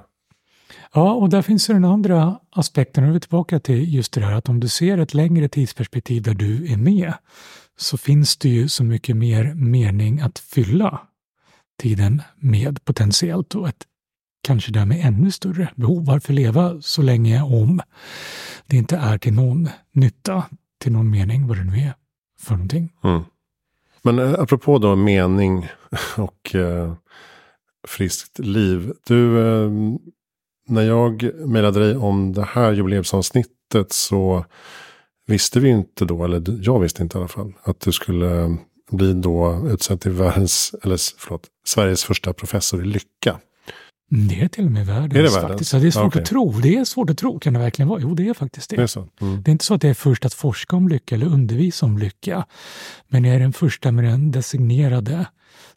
[0.94, 4.20] Ja, och där finns ju den andra aspekten, nu är vi tillbaka till just det
[4.20, 7.12] där att om du ser ett längre tidsperspektiv där du är med,
[7.78, 11.00] så finns det ju så mycket mer mening att fylla
[11.80, 13.86] tiden med potentiellt och ett
[14.42, 16.04] kanske därmed ännu större behov.
[16.06, 17.80] Varför leva så länge om
[18.66, 20.44] det inte är till någon nytta,
[20.78, 21.94] till någon mening, vad det nu är
[22.40, 22.92] för någonting.
[23.04, 23.22] Mm.
[24.02, 25.68] Men eh, apropå då mening
[26.16, 26.94] och eh,
[27.88, 28.92] friskt liv.
[29.06, 29.70] Du, eh,
[30.68, 34.44] när jag mejlade dig om det här jubileumsavsnittet så
[35.26, 38.50] visste vi inte då, eller jag visste inte i alla fall, att du skulle eh,
[38.90, 43.38] bli då utsedd till världens, eller förlåt, Sveriges första professor i lycka.
[44.12, 45.14] Mm, Det är till och med världens.
[45.14, 45.48] Är det världens?
[45.52, 45.72] Faktiskt.
[45.72, 46.22] Ja, det är svårt okej.
[46.22, 46.52] att tro.
[46.52, 47.38] Det är svårt att tro.
[47.38, 48.00] Kan det verkligen vara?
[48.00, 48.76] Jo, det är faktiskt det.
[48.76, 49.08] Det är så?
[49.20, 49.42] Mm.
[49.42, 51.98] Det är inte så att jag är först att forska om lycka eller undervisa om
[51.98, 52.46] lycka.
[53.08, 55.26] Men jag är den första med den designerade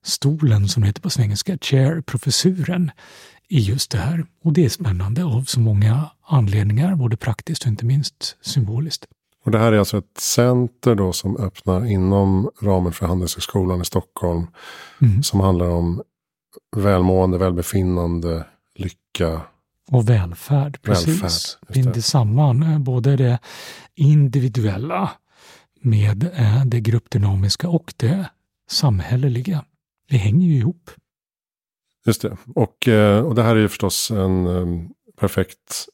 [0.03, 2.91] stolen som heter på svengelska, chair, professuren
[3.49, 4.25] i just det här.
[4.43, 9.05] Och det är spännande av så många anledningar, både praktiskt och inte minst symboliskt.
[9.43, 13.85] Och det här är alltså ett center då som öppnar inom ramen för Handelshögskolan i
[13.85, 14.47] Stockholm.
[15.01, 15.23] Mm.
[15.23, 16.03] Som handlar om
[16.75, 19.41] välmående, välbefinnande, lycka
[19.91, 21.07] Och välfärd, precis.
[21.07, 23.39] Välfärd, Binder samman eh, både det
[23.95, 25.11] individuella
[25.81, 28.29] med eh, det gruppdynamiska och det
[28.69, 29.65] samhälleliga.
[30.09, 30.91] Det hänger ju ihop.
[32.05, 32.37] Just det.
[32.55, 35.87] Och, eh, och det här är ju förstås en perfekt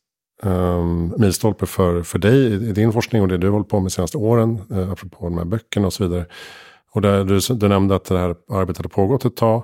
[0.44, 3.80] um, milstolpe för, för dig i, i, din forskning och det du har hållit på
[3.80, 6.26] med de senaste åren, uh, apropå de här böckerna och så vidare.
[6.92, 9.64] Och där, du, du nämnde att det här arbetet har pågått ett tag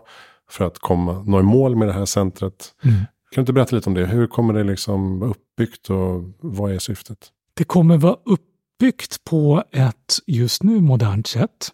[0.50, 2.74] för att komma, nå i mål med det här centret.
[2.84, 2.96] Mm.
[2.96, 4.06] Kan du inte berätta lite om det?
[4.06, 7.18] Hur kommer det liksom vara uppbyggt och vad är syftet?
[7.54, 11.72] Det kommer vara uppbyggt på ett just nu modernt sätt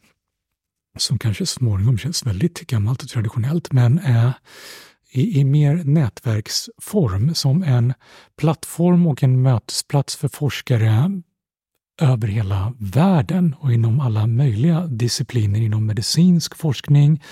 [0.98, 4.34] som kanske småningom känns väldigt gammalt och traditionellt, men är
[5.12, 7.94] i, i mer nätverksform som en
[8.38, 11.22] plattform och en mötesplats för forskare
[12.02, 17.24] över hela världen och inom alla möjliga discipliner, inom medicinsk forskning,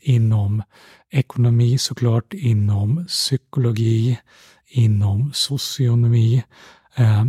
[0.00, 0.62] inom
[1.10, 4.18] ekonomi såklart, inom psykologi,
[4.68, 6.42] inom socionomi.
[6.94, 7.24] Eh,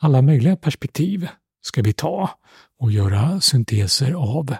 [0.00, 1.28] alla möjliga perspektiv
[1.62, 2.30] ska vi ta
[2.78, 4.54] och göra synteser av.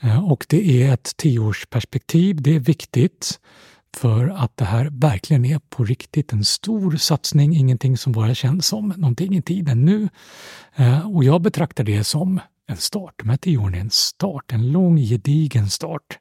[0.00, 2.42] Eh, och det är ett tioårsperspektiv.
[2.42, 3.40] Det är viktigt
[3.96, 8.66] för att det här verkligen är på riktigt en stor satsning, ingenting som bara känns
[8.66, 10.08] som någonting i tiden nu.
[10.76, 13.14] Eh, och jag betraktar det som en start.
[13.18, 16.18] De här tio åren är en start, en lång gedigen start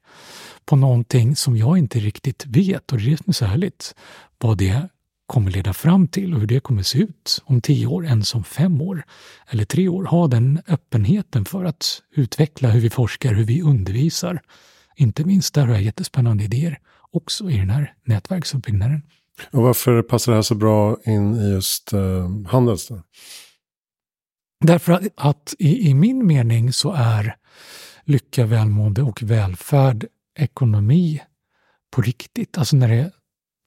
[0.65, 3.95] på någonting som jag inte riktigt vet, och det är det som är så härligt,
[4.37, 4.89] vad det
[5.27, 8.43] kommer leda fram till och hur det kommer se ut om tio år, än som
[8.43, 9.03] fem år
[9.49, 10.03] eller tre år.
[10.03, 14.41] Ha den öppenheten för att utveckla hur vi forskar, hur vi undervisar.
[14.95, 16.79] Inte minst där har jag jättespännande idéer
[17.11, 19.01] också i den här nätverksuppbyggnaden.
[19.51, 22.87] Och varför passar det här så bra in i just uh, Handels?
[22.87, 23.03] Då?
[24.65, 27.35] Därför att, att i, i, min mening så är
[28.03, 30.05] lycka, välmående och välfärd
[30.39, 31.21] ekonomi
[31.91, 33.11] på riktigt, alltså när det är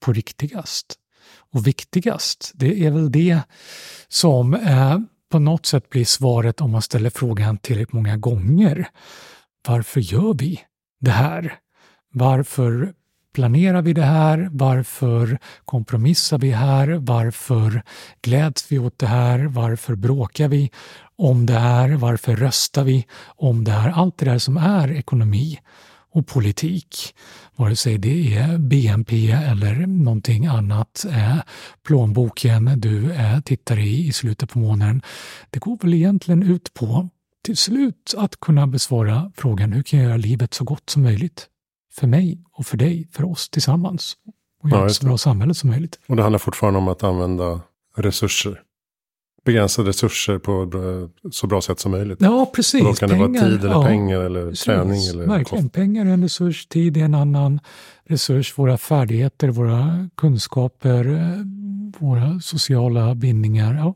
[0.05, 0.95] på riktigast
[1.53, 2.51] och viktigast.
[2.53, 3.41] Det är väl det
[4.07, 4.99] som eh,
[5.31, 8.89] på något sätt blir svaret om man ställer frågan tillräckligt många gånger.
[9.67, 10.61] Varför gör vi
[10.99, 11.55] det här?
[12.13, 12.93] Varför
[13.33, 14.49] planerar vi det här?
[14.51, 16.87] Varför kompromissar vi här?
[16.87, 17.83] Varför
[18.21, 19.39] gläds vi åt det här?
[19.45, 20.71] Varför bråkar vi
[21.15, 21.89] om det här?
[21.89, 23.89] Varför röstar vi om det här?
[23.89, 25.59] Allt det där som är ekonomi
[26.13, 27.15] och politik,
[27.55, 31.37] vare sig det är BNP eller någonting annat, eh,
[31.83, 35.01] plånboken du eh, tittar i i slutet på månaden,
[35.49, 37.09] det går väl egentligen ut på
[37.43, 41.47] till slut att kunna besvara frågan hur kan jag göra livet så gott som möjligt?
[41.91, 44.13] För mig och för dig, för oss tillsammans.
[44.63, 45.99] Och göra ja, ett så bra samhälle som möjligt.
[46.07, 47.61] Och det handlar fortfarande om att använda
[47.97, 48.61] resurser
[49.45, 50.69] begränsade resurser på
[51.31, 52.21] så bra sätt som möjligt.
[52.21, 52.81] Ja, precis.
[52.81, 55.07] Och då kan pengar, det vara tid eller ja, pengar eller precis, träning.
[55.07, 55.63] Eller verkligen.
[55.63, 55.73] Kost.
[55.73, 57.59] Pengar är en resurs, tid är en annan
[58.05, 58.57] resurs.
[58.57, 61.45] Våra färdigheter, våra kunskaper, eh,
[61.99, 63.73] våra sociala bindningar.
[63.73, 63.95] Ja,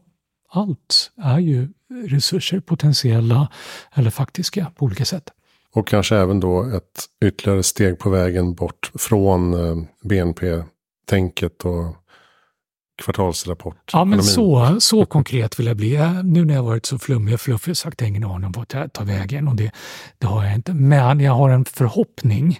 [0.49, 1.69] allt är ju
[2.07, 3.51] resurser, potentiella
[3.93, 5.29] eller faktiska på olika sätt.
[5.75, 11.95] Och kanske även då ett ytterligare steg på vägen bort från eh, BNP-tänket och
[13.03, 13.89] kvartalsrapport.
[13.93, 15.97] Ja, men så, så konkret vill jag bli.
[16.23, 18.93] Nu när jag varit så flummig och fluffig och sagt ingen aning om vart jag
[18.93, 19.71] tar vägen och det,
[20.17, 20.73] det har jag inte.
[20.73, 22.59] Men jag har en förhoppning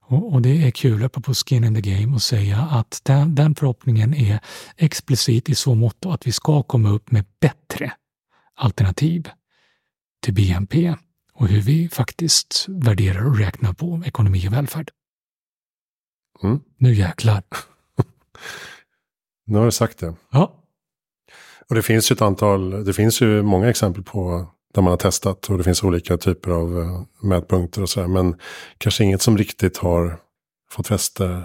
[0.00, 3.54] och, och det är kul, apropå skin in the game, att säga att den, den
[3.54, 4.40] förhoppningen är
[4.76, 7.92] explicit i så mått att vi ska komma upp med bättre
[8.54, 9.28] alternativ
[10.22, 10.94] till BNP
[11.36, 14.90] och hur vi faktiskt värderar och räknar på ekonomi och välfärd.
[16.42, 16.60] Mm.
[16.78, 17.42] Nu jäklar.
[19.46, 20.14] Nu har du sagt det.
[20.30, 20.62] Ja.
[21.68, 24.96] Och det finns ju ett antal, det finns ju många exempel på där man har
[24.96, 28.06] testat och det finns olika typer av uh, mätpunkter och sådär.
[28.06, 28.36] Men
[28.78, 30.18] kanske inget som riktigt har
[30.70, 31.44] fått fäste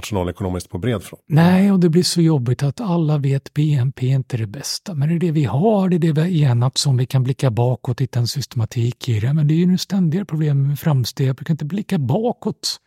[0.00, 1.24] nationalekonomiskt på bred front.
[1.26, 4.94] Nej, och det blir så jobbigt att alla vet BNP är inte det bästa.
[4.94, 6.96] Men det är det vi har, det är det vi har enats om.
[6.96, 9.34] Vi kan blicka bakåt, hitta en systematik i det.
[9.34, 11.28] Men det är ju nu ständiga problem med framsteg.
[11.38, 12.80] Vi kan inte blicka bakåt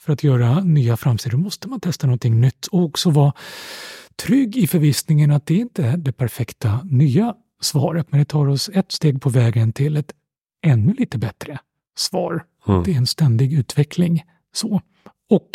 [0.00, 1.32] för att göra nya framsteg.
[1.32, 3.32] Då måste man testa någonting nytt och också vara
[4.16, 8.70] trygg i förvissningen att det inte är det perfekta nya svaret, men det tar oss
[8.74, 10.12] ett steg på vägen till ett
[10.66, 11.58] ännu lite bättre
[11.96, 12.44] svar.
[12.68, 12.82] Mm.
[12.82, 14.22] Det är en ständig utveckling.
[14.52, 14.80] så.
[15.30, 15.50] Och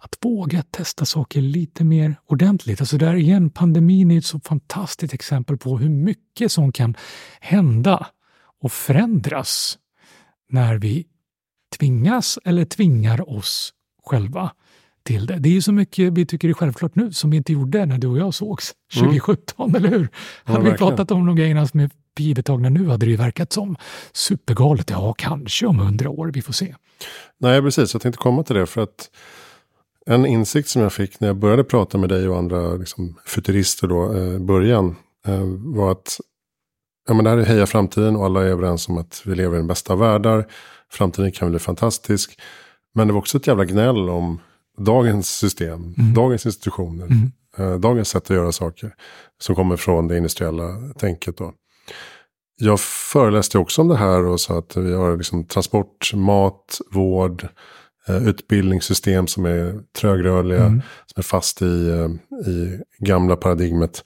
[0.00, 2.80] att våga testa saker lite mer ordentligt.
[2.80, 6.96] Alltså där igen, pandemin är ett så fantastiskt exempel på hur mycket som kan
[7.40, 8.06] hända
[8.62, 9.78] och förändras
[10.48, 11.06] när vi
[11.78, 13.72] tvingas eller tvingar oss
[14.04, 14.50] själva
[15.02, 15.38] till det.
[15.38, 17.98] Det är ju så mycket vi tycker är självklart nu som vi inte gjorde när
[17.98, 19.76] du och jag sågs 2017, mm.
[19.76, 20.08] eller hur?
[20.44, 23.52] Ja, hade vi pratat om de grejerna som är givetagna nu hade det ju verkat
[23.52, 23.76] som
[24.12, 24.90] supergalet.
[24.90, 26.74] Ja, kanske om hundra år, vi får se.
[27.38, 27.94] Nej, precis.
[27.94, 29.10] Jag tänkte komma till det för att
[30.10, 33.88] en insikt som jag fick när jag började prata med dig och andra liksom, futurister
[33.88, 36.20] då, eh, början, eh, var att
[37.08, 39.54] ja, men det här är Heja Framtiden och alla är överens om att vi lever
[39.54, 40.46] i den bästa av världar.
[40.90, 42.40] Framtiden kan bli fantastisk.
[42.94, 44.40] Men det var också ett jävla gnäll om
[44.78, 46.14] dagens system, mm.
[46.14, 47.32] dagens institutioner, mm.
[47.58, 48.94] eh, dagens sätt att göra saker.
[49.40, 51.52] Som kommer från det industriella tänket då.
[52.60, 57.48] Jag föreläste också om det här och sa att vi har liksom transport, mat, vård,
[58.08, 60.82] utbildningssystem som är trögrörliga, mm.
[61.06, 62.08] som är fast i, eh,
[62.52, 64.04] i gamla paradigmet.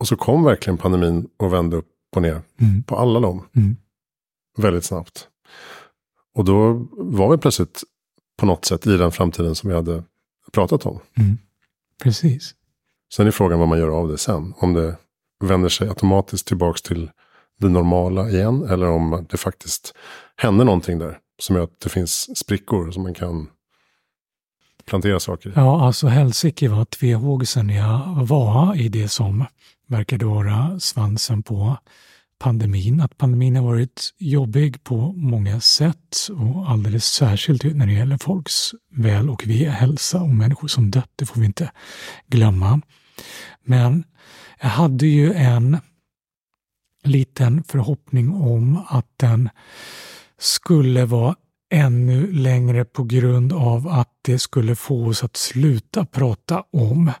[0.00, 2.82] Och så kom verkligen pandemin och vände upp och ner mm.
[2.82, 3.46] på alla dem.
[3.56, 3.76] Mm.
[4.56, 5.28] Väldigt snabbt.
[6.34, 7.82] Och då var vi plötsligt
[8.38, 10.04] på något sätt i den framtiden som vi hade
[10.52, 11.00] pratat om.
[11.18, 11.38] Mm.
[12.02, 12.54] Precis.
[13.14, 14.54] Sen är frågan vad man gör av det sen.
[14.56, 14.96] Om det
[15.44, 17.10] vänder sig automatiskt tillbaka till
[17.58, 18.62] det normala igen.
[18.70, 19.94] Eller om det faktiskt
[20.36, 21.18] händer någonting där.
[21.38, 23.48] Som gör att det finns sprickor som man kan
[24.84, 25.52] plantera saker i.
[25.56, 29.44] Ja, alltså helsike vad tvehågsen jag var i det som
[29.86, 31.76] verkade vara svansen på
[32.38, 33.00] pandemin.
[33.00, 38.70] Att pandemin har varit jobbig på många sätt och alldeles särskilt när det gäller folks
[38.90, 41.10] väl och ve, hälsa och människor som dött.
[41.16, 41.70] Det får vi inte
[42.26, 42.80] glömma.
[43.64, 44.04] Men
[44.60, 45.78] jag hade ju en
[47.04, 49.48] liten förhoppning om att den
[50.38, 51.36] skulle vara
[51.70, 57.12] ännu längre på grund av att det skulle få oss att sluta prata om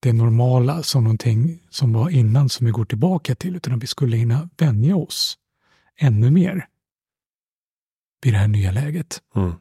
[0.00, 3.86] det normala som någonting som var innan som vi går tillbaka till, utan att vi
[3.86, 5.38] skulle hinna vänja oss
[5.96, 6.66] ännu mer
[8.22, 9.22] vid det här nya läget.
[9.36, 9.52] Mm.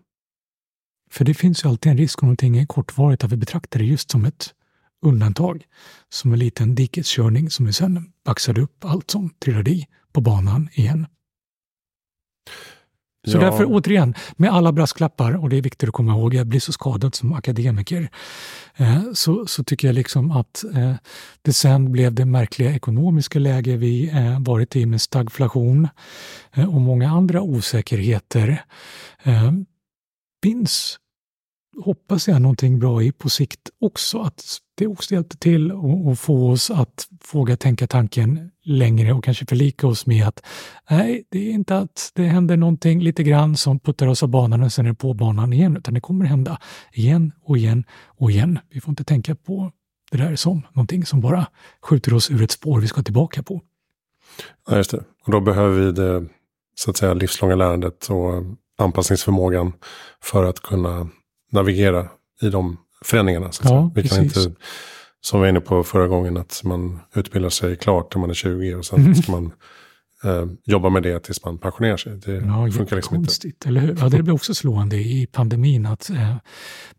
[1.12, 3.86] För det finns ju alltid en risk om någonting är kortvarigt att vi betraktar det
[3.86, 4.54] just som ett
[5.02, 5.66] undantag.
[6.10, 10.70] Som en liten dikeskörning som vi sen baxade upp allt som trillade i på banan
[10.74, 11.08] igen.
[13.28, 13.42] Så ja.
[13.42, 16.72] därför återigen, med alla brasklappar, och det är viktigt att komma ihåg, jag blir så
[16.72, 18.10] skadad som akademiker,
[18.76, 20.94] eh, så, så tycker jag liksom att eh,
[21.42, 25.88] det sen blev det märkliga ekonomiska läge vi eh, varit i med stagflation
[26.54, 28.64] eh, och många andra osäkerheter
[29.24, 29.52] eh,
[30.44, 31.00] finns
[31.84, 34.20] hoppas jag någonting bra i på sikt också.
[34.20, 35.72] Att det också hjälpte till
[36.12, 40.46] att få oss att våga tänka tanken längre och kanske förlika oss med att
[40.90, 44.64] nej, det är inte att det händer någonting lite grann som puttar oss av banan
[44.64, 46.60] och sen är det på banan igen, utan det kommer hända
[46.94, 48.60] igen och igen och igen.
[48.70, 49.72] Vi får inte tänka på
[50.12, 51.48] det där som någonting som bara
[51.82, 53.62] skjuter oss ur ett spår vi ska tillbaka på.
[54.70, 55.04] Ja, just det.
[55.26, 56.26] Och då behöver vi det
[56.76, 58.44] så att säga livslånga lärandet och
[58.78, 59.74] anpassningsförmågan
[60.22, 61.10] för att kunna
[61.52, 62.10] navigera
[62.42, 63.52] i de förändringarna.
[63.52, 64.40] Så ja, vi kan inte,
[65.22, 68.34] som vi var inne på förra gången, att man utbildar sig klart när man är
[68.34, 69.16] 20 och sen mm.
[69.16, 69.52] ska man
[70.24, 72.18] eh, jobba med det tills man pensionerar sig.
[72.18, 73.70] Det ja, funkar liksom konstigt, inte.
[73.70, 73.98] Eller hur?
[74.00, 76.36] Ja, det blir också slående i pandemin att eh,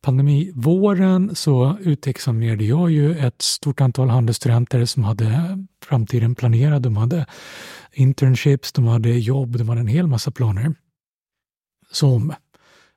[0.01, 6.83] pandemivåren så utexaminerade jag ju ett stort antal handelsstudenter som hade framtiden planerad.
[6.83, 7.27] De hade
[7.93, 10.75] internships, de hade jobb, de hade en hel massa planer.
[11.91, 12.33] Som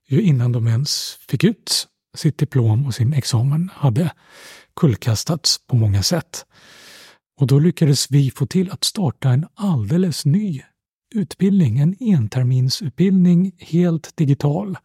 [0.07, 4.11] ju innan de ens fick ut sitt diplom och sin examen hade
[4.75, 6.45] kullkastats på många sätt.
[7.39, 10.61] Och då lyckades vi få till att starta en alldeles ny
[11.15, 14.77] utbildning, en enterminsutbildning, helt digital,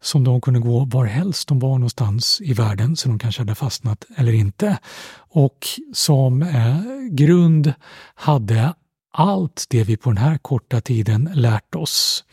[0.00, 4.04] som de kunde gå varhelst de var någonstans i världen, så de kanske hade fastnat
[4.16, 4.78] eller inte.
[5.16, 7.72] Och som eh, grund
[8.14, 8.74] hade
[9.12, 12.24] allt det vi på den här korta tiden lärt oss,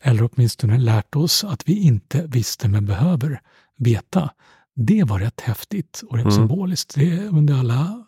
[0.00, 3.40] eller åtminstone lärt oss att vi inte visste men behöver
[3.78, 4.30] veta.
[4.74, 6.36] Det var rätt häftigt och rätt mm.
[6.36, 6.94] symboliskt.
[6.94, 8.04] Det under alla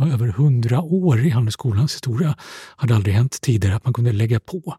[0.00, 2.36] över hundra år i Handelsskolans historia
[2.76, 4.76] hade aldrig hänt tidigare att man kunde lägga på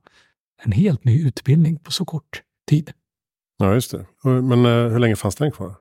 [0.63, 2.91] en helt ny utbildning på så kort tid.
[3.57, 4.05] Ja, just det.
[4.23, 5.75] Men uh, hur länge fanns den kvar?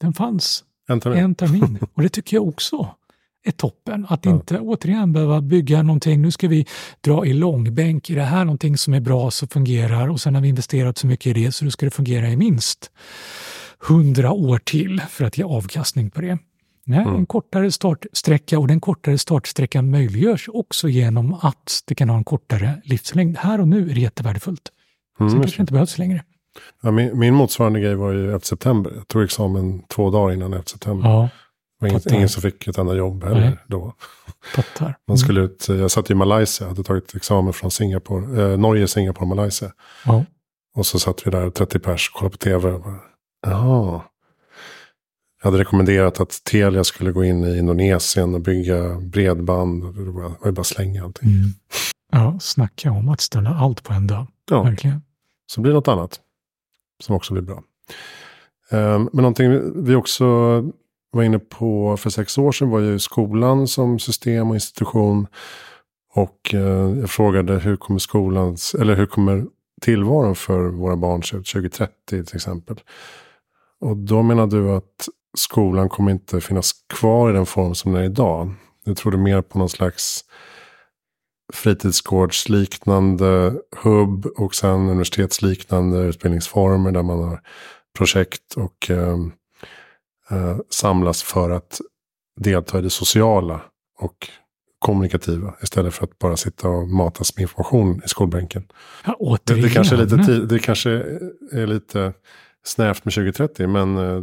[0.00, 1.18] Den fanns en termin.
[1.24, 1.78] en termin.
[1.94, 2.94] Och det tycker jag också
[3.42, 4.06] är toppen.
[4.08, 4.30] Att ja.
[4.30, 6.22] inte återigen behöva bygga någonting.
[6.22, 6.66] Nu ska vi
[7.00, 8.10] dra i långbänk.
[8.10, 11.06] Är det här någonting som är bra så fungerar och sen har vi investerat så
[11.06, 12.90] mycket i det så nu ska det fungera i minst
[13.88, 16.38] hundra år till för att ge avkastning på det.
[16.84, 17.14] Nej, mm.
[17.14, 22.24] en kortare startsträcka och den kortare startsträckan möjliggörs också genom att det kan ha en
[22.24, 23.36] kortare livslängd.
[23.36, 24.68] Här och nu är det jättevärdefullt.
[25.20, 26.24] Mm, Sen kanske det inte behövs längre.
[26.82, 28.92] Ja, min, min motsvarande grej var ju 11 september.
[28.96, 31.08] Jag tog examen två dagar innan 11 september.
[31.08, 31.28] Ja.
[31.80, 33.58] Det var ingen, ingen, som fick ett enda jobb heller Nej.
[33.66, 33.94] då.
[34.80, 34.92] Mm.
[35.08, 39.28] Man skulle ut, jag satt i Malaysia, hade tagit examen från Singapore, eh, Norge, Singapore,
[39.28, 39.72] Malaysia.
[40.06, 40.24] Ja.
[40.74, 42.80] Och så satt vi där 30 pers och kollade på tv.
[43.46, 44.02] Jaha.
[45.42, 49.94] Jag hade rekommenderat att Telia skulle gå in i Indonesien och bygga bredband.
[49.94, 51.28] Det var ju bara att slänga allting.
[51.28, 51.50] Mm.
[52.12, 54.26] Ja, snacka om att ställa allt på en dag.
[54.50, 54.62] Ja.
[54.62, 55.02] Verkligen.
[55.46, 56.20] Så blir det något annat.
[57.02, 57.62] Som också blir bra.
[58.70, 60.24] Men någonting vi också
[61.10, 65.26] var inne på för sex år sedan var ju skolan som system och institution.
[66.14, 69.46] Och eh, jag frågade hur kommer skolans, eller hur kommer
[69.80, 72.80] tillvaron för våra barn se ut 2030 till exempel.
[73.80, 78.02] Och då menar du att skolan kommer inte finnas kvar i den form som den
[78.02, 78.54] är idag.
[78.84, 80.24] Jag trodde mer på någon slags
[81.52, 87.40] fritidsgårdsliknande hubb och sen universitetsliknande utbildningsformer där man har
[87.98, 89.16] projekt och eh,
[90.30, 91.80] eh, samlas för att
[92.40, 93.60] delta i det sociala
[93.98, 94.28] och
[94.78, 98.66] kommunikativa istället för att bara sitta och matas med information i skolbänken.
[99.04, 100.90] Ja, det, det, kanske är lite, det kanske
[101.52, 102.12] är lite
[102.64, 104.22] snävt med 2030 men eh,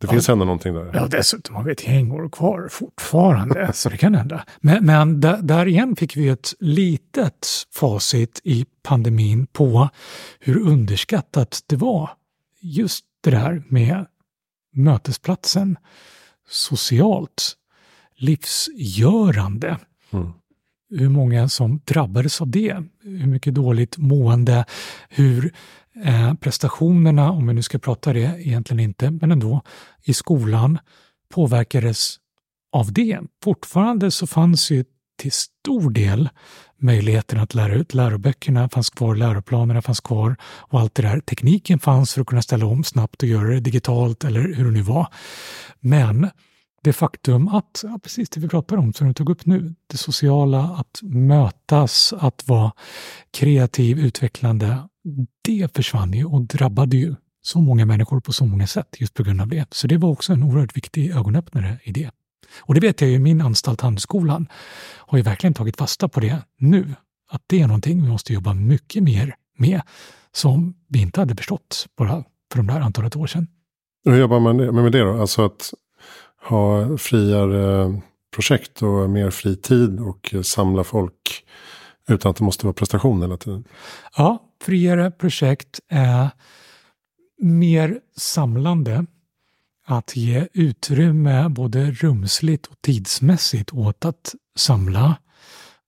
[0.00, 0.90] det finns ändå någonting där.
[0.94, 4.44] Ja, dessutom har vi ett gäng år kvar fortfarande, så det kan hända.
[4.60, 9.88] Men, men där, igen fick vi ett litet facit i pandemin på
[10.38, 12.10] hur underskattat det var.
[12.60, 14.06] Just det där med
[14.72, 15.76] mötesplatsen,
[16.48, 17.52] socialt,
[18.16, 19.78] livsgörande.
[20.10, 20.32] Mm.
[20.90, 24.64] Hur många som drabbades av det, hur mycket dåligt mående,
[25.08, 25.52] hur
[26.04, 29.62] eh, prestationerna, om vi nu ska prata det, egentligen inte, men ändå,
[30.02, 30.78] i skolan
[31.34, 32.16] påverkades
[32.72, 33.20] av det.
[33.44, 34.84] Fortfarande så fanns ju
[35.18, 36.28] till stor del
[36.78, 37.94] möjligheten att lära ut.
[37.94, 41.20] Läroböckerna fanns kvar, läroplanerna fanns kvar och allt det där.
[41.20, 44.70] Tekniken fanns för att kunna ställa om snabbt och göra det digitalt eller hur det
[44.70, 45.06] nu var.
[45.80, 46.30] Men
[46.82, 49.96] det faktum att, ja, precis det vi pratar om, som du tog upp nu, det
[49.96, 52.72] sociala, att mötas, att vara
[53.30, 54.88] kreativ, utvecklande,
[55.42, 59.22] det försvann ju och drabbade ju så många människor på så många sätt just på
[59.22, 59.74] grund av det.
[59.74, 62.10] Så det var också en oerhört viktig ögonöppnare i det.
[62.58, 64.48] Och det vet jag ju, min anstalt Handelsskolan
[64.96, 66.94] har ju verkligen tagit fasta på det nu.
[67.30, 69.80] Att det är någonting vi måste jobba mycket mer med
[70.32, 73.46] som vi inte hade förstått bara för de där antalet år sedan.
[74.04, 75.20] Hur jobbar man med det då?
[75.20, 75.74] Alltså att
[76.42, 78.00] ha friare
[78.34, 81.44] projekt och mer fri tid och samla folk
[82.08, 83.64] utan att det måste vara prestation hela tiden?
[84.16, 86.30] Ja, friare projekt är
[87.38, 89.06] mer samlande
[89.86, 95.16] att ge utrymme både rumsligt och tidsmässigt åt att samla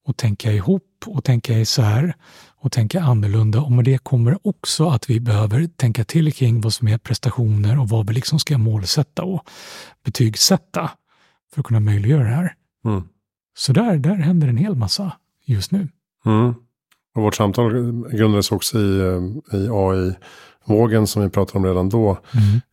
[0.05, 2.15] och tänka ihop och tänka isär
[2.63, 3.61] och tänka annorlunda.
[3.61, 7.81] Och med det kommer också att vi behöver tänka till kring vad som är prestationer
[7.81, 9.43] och vad vi liksom ska målsätta och
[10.05, 10.91] betygsätta
[11.53, 12.55] för att kunna möjliggöra det här.
[12.85, 13.03] Mm.
[13.59, 15.13] Så där, där händer en hel massa
[15.45, 15.89] just nu.
[16.25, 16.55] Mm.
[17.15, 17.73] Och vårt samtal
[18.11, 20.15] grundades också i, eh, i AI
[20.65, 22.19] vågen som vi pratade om redan då.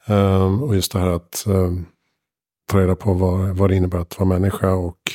[0.07, 0.41] Mm.
[0.41, 1.85] Um, och just det här att um,
[2.71, 5.11] ta reda på vad, vad det innebär att vara människa och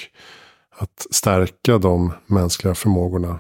[0.79, 3.39] att stärka de mänskliga förmågorna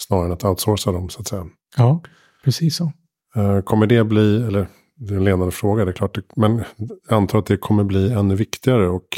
[0.00, 1.46] snarare än att outsourca dem så att säga.
[1.76, 2.02] Ja,
[2.44, 2.92] precis så.
[3.36, 7.16] Uh, kommer det bli, eller det är en ledande fråga, det är klart, men jag
[7.16, 9.08] antar att det kommer bli ännu viktigare och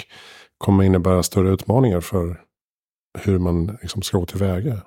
[0.58, 2.40] kommer innebära större utmaningar för
[3.18, 4.82] hur man liksom ska gå tillväga.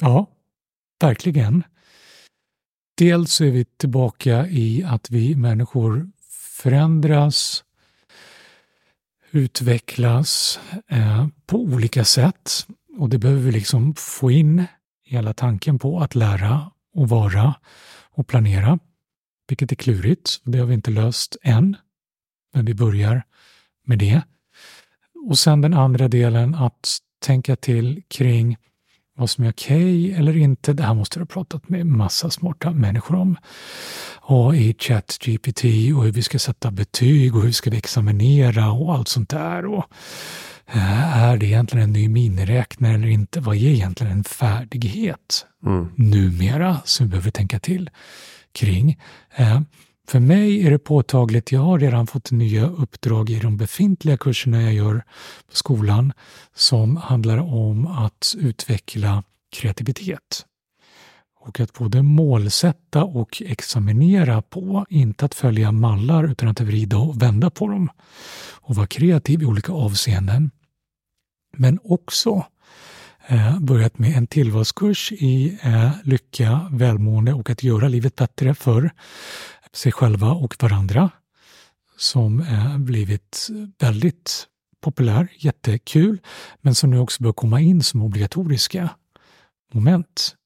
[0.00, 0.26] Ja,
[1.00, 1.64] verkligen.
[2.98, 6.10] Dels är vi tillbaka i att vi människor
[6.62, 7.64] förändras,
[9.30, 12.66] utvecklas eh, på olika sätt.
[12.98, 14.64] Och det behöver vi liksom få in
[15.12, 17.54] hela tanken på att lära och vara
[18.10, 18.78] och planera.
[19.48, 20.40] Vilket är klurigt.
[20.44, 21.76] Det har vi inte löst än.
[22.54, 23.22] Men vi börjar
[23.86, 24.22] med det.
[25.28, 28.56] Och sen den andra delen att tänka till kring
[29.16, 30.72] vad som är okej okay eller inte.
[30.72, 33.36] Det här måste du ha pratat med massa smarta människor om.
[34.14, 35.64] Och i ChatGPT
[35.96, 39.66] och hur vi ska sätta betyg och hur ska vi examinera och allt sånt där.
[39.66, 39.84] Och,
[40.66, 43.40] är det egentligen en ny miniräknare eller inte?
[43.40, 45.88] Vad är egentligen en färdighet mm.
[45.96, 47.90] numera som vi behöver tänka till
[48.52, 49.00] kring?
[49.36, 49.60] Eh,
[50.08, 54.62] för mig är det påtagligt, jag har redan fått nya uppdrag i de befintliga kurserna
[54.62, 55.04] jag gör
[55.50, 56.12] på skolan
[56.54, 59.24] som handlar om att utveckla
[59.56, 60.46] kreativitet.
[61.44, 67.22] Och att både målsätta och examinera på, inte att följa mallar utan att vrida och
[67.22, 67.90] vända på dem.
[68.52, 70.50] Och vara kreativ i olika avseenden.
[71.56, 72.46] Men också
[73.26, 78.90] eh, börjat med en tillvalskurs i eh, lycka, välmående och att göra livet bättre för
[79.72, 81.10] sig själva och varandra
[81.96, 83.48] som eh, blivit
[83.78, 84.46] väldigt
[84.80, 86.18] populär, jättekul,
[86.60, 88.88] men som nu också bör komma in som obligatoriska
[89.72, 90.36] moment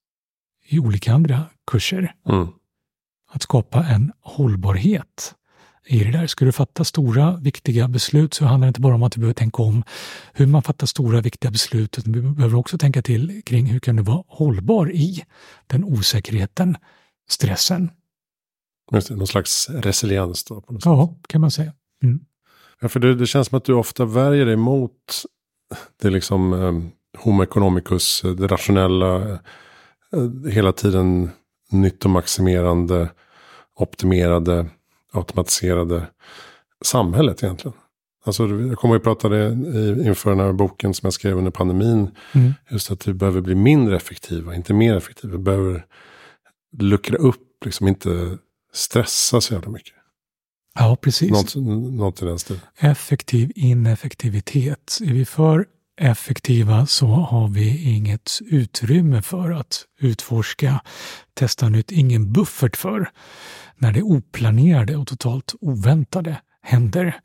[0.67, 2.15] i olika andra kurser.
[2.29, 2.49] Mm.
[3.31, 5.35] Att skapa en hållbarhet
[5.87, 6.27] i det där.
[6.27, 9.35] Ska du fatta stora, viktiga beslut så handlar det inte bara om att du behöver
[9.35, 9.85] tänka om
[10.33, 13.97] hur man fattar stora, viktiga beslut, utan du behöver också tänka till kring hur kan
[13.97, 15.25] du vara hållbar i
[15.67, 16.77] den osäkerheten,
[17.29, 17.91] stressen,
[18.93, 20.61] Just det, någon slags resiliens då?
[20.61, 20.91] På något sätt.
[20.91, 21.73] Ja, kan man säga.
[22.03, 22.21] Mm.
[22.81, 24.93] Ja, för det, det känns som att du ofta värjer dig mot
[26.03, 29.39] det liksom eh, homo economicus, eh, det rationella, eh,
[30.51, 31.31] hela tiden
[31.71, 33.11] nyttomaximerande,
[33.75, 34.67] optimerade,
[35.13, 36.07] automatiserade
[36.85, 37.77] samhället egentligen.
[38.25, 39.53] Alltså, jag kommer att pratade
[40.07, 42.11] inför den här boken som jag skrev under pandemin.
[42.33, 42.53] Mm.
[42.71, 45.33] Just att vi behöver bli mindre effektiva, inte mer effektiva.
[45.33, 45.85] Vi behöver
[46.79, 48.39] luckra upp, liksom inte
[48.73, 49.95] stressa så jävla mycket.
[50.79, 51.31] Ja, precis.
[51.31, 51.55] Något,
[51.93, 52.63] något i den stilen.
[52.79, 54.99] Effektiv ineffektivitet.
[55.03, 55.67] Är vi för
[55.97, 60.81] effektiva så har vi inget utrymme för att utforska,
[61.35, 63.11] testa nytt, ingen buffert för
[63.77, 67.21] när det oplanerade och totalt oväntade händer.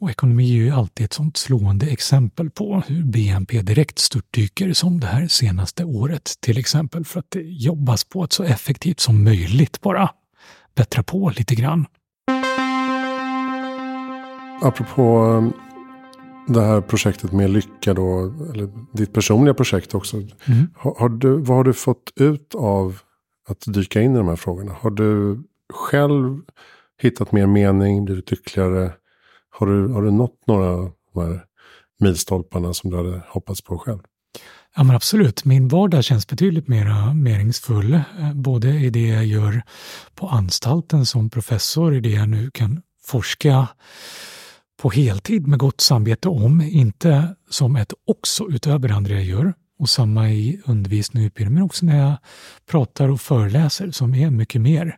[0.00, 5.00] Och ekonomi är ju alltid ett sånt slående exempel på hur BNP direkt störtdyker som
[5.00, 9.24] det här senaste året till exempel för att det jobbas på ett så effektivt som
[9.24, 10.10] möjligt bara.
[10.74, 11.86] Bättra på lite grann.
[14.62, 15.52] Apropå
[16.48, 20.16] det här projektet med lycka då, eller ditt personliga projekt också.
[20.16, 20.28] Mm.
[20.74, 22.98] Har, har, du, vad har du fått ut av
[23.48, 24.76] att dyka in i de här frågorna?
[24.80, 25.42] Har du
[25.72, 26.40] själv
[27.02, 28.92] hittat mer mening, blivit lyckligare?
[29.50, 31.44] Har du, har du nått några av de här
[32.00, 34.00] milstolparna som du hade hoppats på själv?
[34.76, 37.94] Ja men absolut, min vardag känns betydligt mer meningsfull.
[37.94, 39.62] Eh, både i det jag gör
[40.14, 43.68] på anstalten som professor, i det jag nu kan forska
[44.82, 49.54] på heltid med gott samvete om, inte som ett också utöver det andra jag gör.
[49.78, 52.16] Och samma i undervisning och utbildning, men också när jag
[52.70, 54.96] pratar och föreläser som är mycket mer.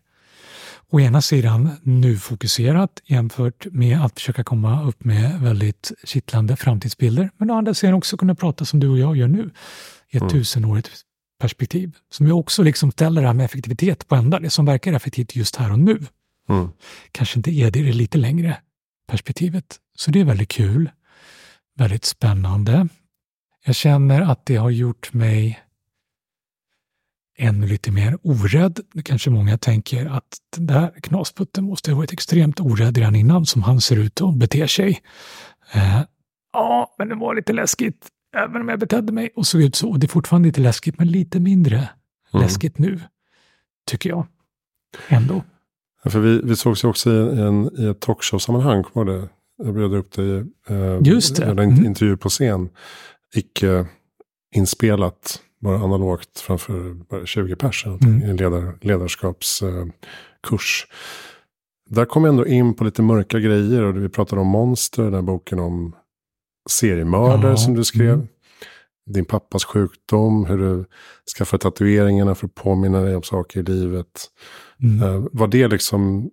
[0.90, 7.50] Å ena sidan nu-fokuserat jämfört med att försöka komma upp med väldigt kittlande framtidsbilder, men
[7.50, 9.50] å andra sidan också kunna prata som du och jag gör nu
[10.10, 10.32] i ett mm.
[10.32, 10.90] tusenårigt
[11.40, 11.96] perspektiv.
[12.10, 15.36] Som ju också liksom ställer det här med effektivitet på ända, det som verkar effektivt
[15.36, 16.06] just här och nu.
[16.48, 16.68] Mm.
[17.12, 18.56] Kanske inte är det lite längre
[19.10, 19.78] perspektivet.
[19.96, 20.90] Så det är väldigt kul,
[21.76, 22.88] väldigt spännande.
[23.64, 25.60] Jag känner att det har gjort mig
[27.38, 28.80] ännu lite mer orädd.
[29.04, 33.62] Kanske många tänker att den där knasputten måste ha varit extremt orädd redan innan som
[33.62, 35.02] han ser ut och beter sig.
[35.74, 36.00] Eh,
[36.52, 39.96] ja, men det var lite läskigt, även om jag betedde mig och såg ut så.
[39.96, 42.42] Det är fortfarande lite läskigt, men lite mindre mm.
[42.42, 43.00] läskigt nu,
[43.86, 44.26] tycker jag.
[45.08, 45.42] Ändå.
[46.04, 49.28] Ja, för vi, vi sågs ju också i, en, i ett talkshow-sammanhang, var det?
[49.62, 50.44] Jag bjöd upp dig.
[50.68, 51.44] Eh, Just det.
[51.44, 51.86] En mm.
[51.86, 52.68] intervju på scen.
[53.34, 53.86] Icke
[54.56, 58.22] inspelat bara analogt framför 20 pers mm.
[58.22, 60.86] i en ledar, ledarskapskurs.
[61.90, 65.14] Där kom jag ändå in på lite mörka grejer och vi pratade om monster, den
[65.14, 65.96] här boken om
[66.70, 67.56] seriemördare ja.
[67.56, 68.12] som du skrev.
[68.12, 68.28] Mm.
[69.12, 70.84] Din pappas sjukdom, hur du
[71.38, 74.30] skaffar tatueringarna för att påminna dig om saker i livet.
[74.82, 75.02] Mm.
[75.02, 76.30] Uh, var det liksom,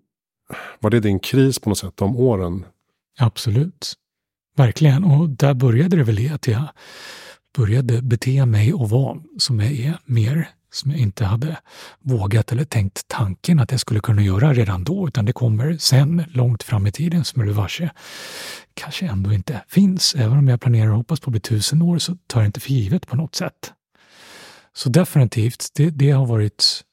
[0.80, 2.65] var det din kris på något sätt, de åren?
[3.19, 3.93] Absolut.
[4.57, 6.63] Verkligen, och där började det väl i att jag
[7.57, 11.57] började bete mig och vara som jag är mer som jag inte hade
[11.99, 16.23] vågat eller tänkt tanken att jag skulle kunna göra redan då, utan det kommer sen,
[16.28, 17.89] långt fram i tiden, som är varse,
[18.78, 20.15] kanske ändå inte finns.
[20.15, 22.59] Även om jag planerar och hoppas på att bli tusen år så tar jag inte
[22.59, 23.73] för givet på något sätt.
[24.73, 26.84] Så definitivt, det, det har varit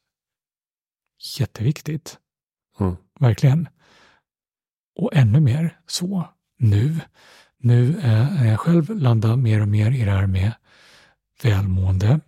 [1.39, 2.19] jätteviktigt.
[2.81, 2.97] Mm.
[3.21, 3.69] Verkligen.
[4.97, 6.29] Och ännu mer så
[6.59, 7.01] nu
[7.65, 10.53] nu eh, när jag själv landar mer och mer i det här med
[11.43, 12.21] välmående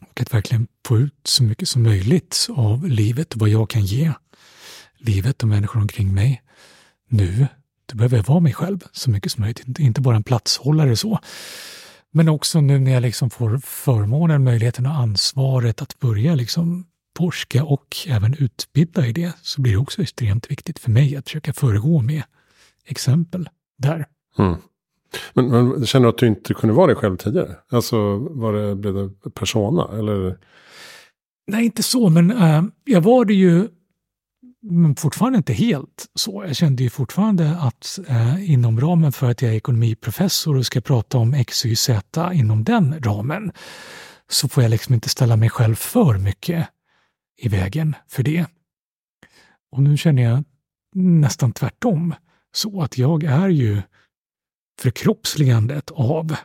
[0.00, 3.84] och att verkligen få ut så mycket som möjligt av livet och vad jag kan
[3.84, 4.12] ge
[4.96, 6.42] livet och människor omkring mig
[7.08, 7.46] nu.
[7.86, 11.18] Då behöver jag vara mig själv så mycket som möjligt, inte bara en platshållare så.
[12.10, 16.86] Men också nu när jag liksom får förmånen, möjligheten och ansvaret att börja liksom
[17.18, 21.24] forska och även utbilda i det, så blir det också extremt viktigt för mig att
[21.24, 22.22] försöka föregå med
[22.86, 24.06] exempel där.
[24.38, 24.56] Mm.
[25.32, 27.56] Men, men känner du att du inte kunde vara dig själv tidigare?
[27.70, 29.98] Alltså var det, blev det persona?
[29.98, 30.38] Eller?
[31.46, 33.68] Nej, inte så, men äh, jag var det ju
[34.66, 36.44] men fortfarande inte helt så.
[36.46, 40.80] Jag kände ju fortfarande att eh, inom ramen för att jag är ekonomiprofessor och ska
[40.80, 43.52] prata om X, Y, Z inom den ramen
[44.28, 46.68] så får jag liksom inte ställa mig själv för mycket
[47.38, 48.46] i vägen för det.
[49.72, 50.44] Och nu känner jag
[50.94, 52.14] nästan tvärtom.
[52.52, 53.82] Så att jag är ju
[54.80, 56.36] förkroppsligandet av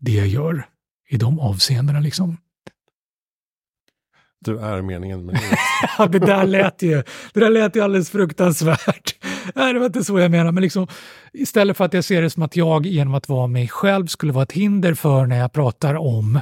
[0.00, 0.66] det jag gör
[1.08, 2.00] i de avseendena.
[2.00, 2.36] Liksom.
[4.44, 6.12] Du är meningen med livet.
[6.12, 9.14] det där lät ju, det där lät ju alldeles fruktansvärt.
[9.54, 10.86] Nej, det var inte så jag menade, men liksom,
[11.32, 14.32] istället för att jag ser det som att jag genom att vara mig själv skulle
[14.32, 16.40] vara ett hinder för när jag pratar om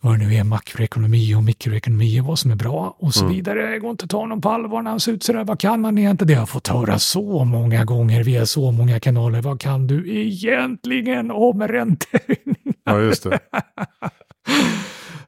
[0.00, 3.34] vad det nu är, makroekonomi och mikroekonomi och vad som är bra och så mm.
[3.36, 3.70] vidare.
[3.70, 5.44] Det går inte att ta honom på allvar när han ser ut sådär.
[5.44, 6.28] Vad kan han egentligen?
[6.28, 9.42] Det har jag fått höra så många gånger via så många kanaler.
[9.42, 12.74] Vad kan du egentligen om räntehöjningar?
[12.84, 13.38] Ja, just det.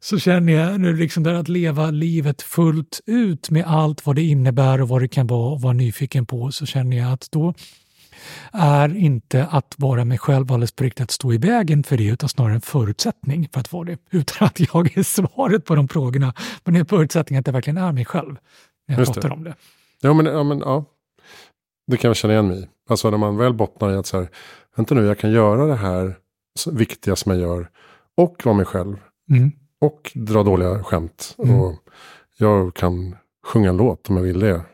[0.02, 4.22] Så känner jag nu liksom där att leva livet fullt ut med allt vad det
[4.22, 7.54] innebär och vad det kan vara och vara nyfiken på så känner jag att då
[8.52, 12.04] är inte att vara mig själv alldeles på riktigt att stå i vägen för det
[12.04, 13.98] utan snarare en förutsättning för att vara det.
[14.10, 16.34] Utan att jag är svaret på de frågorna.
[16.64, 18.36] Men en förutsättning att jag verkligen är mig själv
[18.88, 19.34] när jag Just pratar det.
[19.34, 19.54] om det.
[20.00, 20.84] Ja, men, ja, men ja.
[21.86, 22.68] Det kan jag känna igen mig i.
[22.90, 24.28] Alltså när man väl bottnar i att så här,
[24.76, 26.16] vänta nu, jag kan göra det här
[26.70, 27.70] viktiga som jag gör
[28.16, 28.96] och vara mig själv.
[29.30, 29.52] Mm.
[29.82, 31.34] Och dra dåliga skämt.
[31.38, 31.60] Mm.
[31.60, 31.74] Och
[32.38, 33.16] jag kan
[33.46, 34.64] sjunga en låt om jag vill det.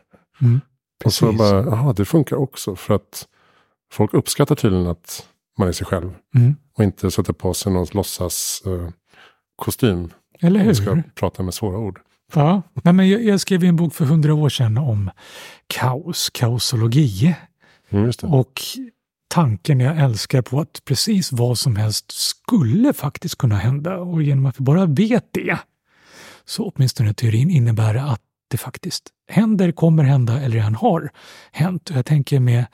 [0.41, 0.61] Mm.
[1.05, 2.75] Och så bara, jaha, det funkar också.
[2.75, 3.27] För att
[3.91, 6.11] folk uppskattar tydligen att man är sig själv.
[6.35, 6.55] Mm.
[6.77, 8.89] Och inte sätter på sig någon låtsas uh,
[9.55, 10.13] kostym.
[10.39, 10.65] Eller hur?
[10.65, 11.99] Man ska prata med svåra ord.
[12.33, 15.09] Ja, Nej, men jag, jag skrev en bok för hundra år sedan om
[15.67, 17.35] kaos, kaosologi.
[17.89, 18.61] Mm, och
[19.29, 24.45] tanken jag älskar på att precis vad som helst skulle faktiskt kunna hända och genom
[24.45, 25.59] att vi bara vet det
[26.45, 31.11] så åtminstone teorin innebär att det faktiskt händer, kommer hända eller redan har
[31.51, 31.89] hänt.
[31.89, 32.65] Och jag tänker med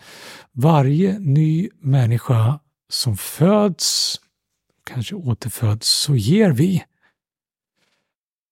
[0.52, 4.16] varje ny människa som föds,
[4.84, 6.84] kanske återföds, så ger vi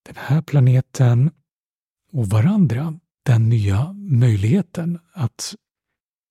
[0.05, 1.31] den här planeten
[2.11, 5.55] och varandra den nya möjligheten att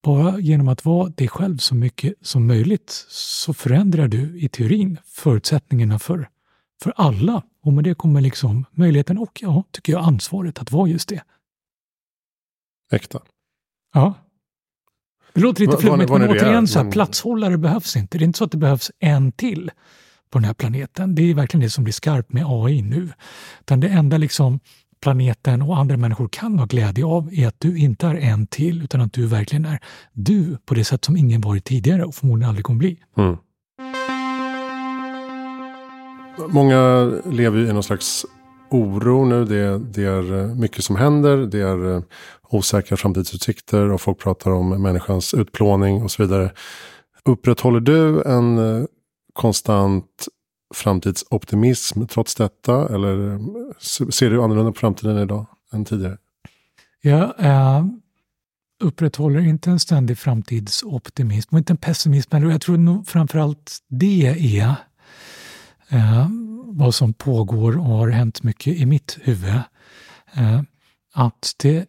[0.03, 4.97] bara genom att vara dig själv så mycket som möjligt så förändrar du i teorin
[5.05, 6.29] förutsättningarna för,
[6.83, 7.41] för alla.
[7.63, 11.23] Och med det kommer liksom möjligheten och, ja, tycker jag, ansvaret att vara just det.
[12.91, 13.19] Äkta.
[13.93, 14.13] Ja.
[15.33, 18.17] Det låter lite flummigt, men återigen, så här, platshållare behövs inte.
[18.17, 19.71] Det är inte så att det behövs en till
[20.29, 21.15] på den här planeten.
[21.15, 23.09] Det är verkligen det som blir skarpt med AI nu.
[23.59, 24.59] Utan det enda liksom
[25.03, 28.83] planeten och andra människor kan ha glädje av är att du inte är en till,
[28.83, 29.79] utan att du verkligen är
[30.13, 32.99] du på det sätt som ingen varit tidigare och förmodligen aldrig kommer bli.
[33.17, 33.37] Mm.
[36.49, 38.25] Många lever i någon slags
[38.69, 39.45] oro nu.
[39.45, 41.37] Det, det, är mycket som händer.
[41.37, 42.03] Det är eh,
[42.49, 46.51] osäkra framtidsutsikter och folk pratar om människans utplåning och så vidare.
[47.25, 48.85] Upprätthåller du en eh,
[49.33, 50.27] konstant
[50.73, 52.95] framtidsoptimism trots detta?
[52.95, 53.39] Eller eh,
[54.09, 56.17] ser du annorlunda på framtiden idag än tidigare?
[57.01, 57.85] Jag äh,
[58.83, 62.29] upprätthåller inte en ständig framtidsoptimism och inte en pessimism.
[62.31, 64.27] Men jag tror nog framförallt det
[64.59, 64.75] är
[65.89, 66.27] äh,
[66.65, 69.61] vad som pågår och har hänt mycket i mitt huvud.
[70.33, 70.61] Äh,
[71.13, 71.85] att det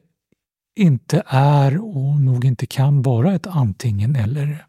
[0.76, 4.66] inte är och nog inte kan vara ett antingen eller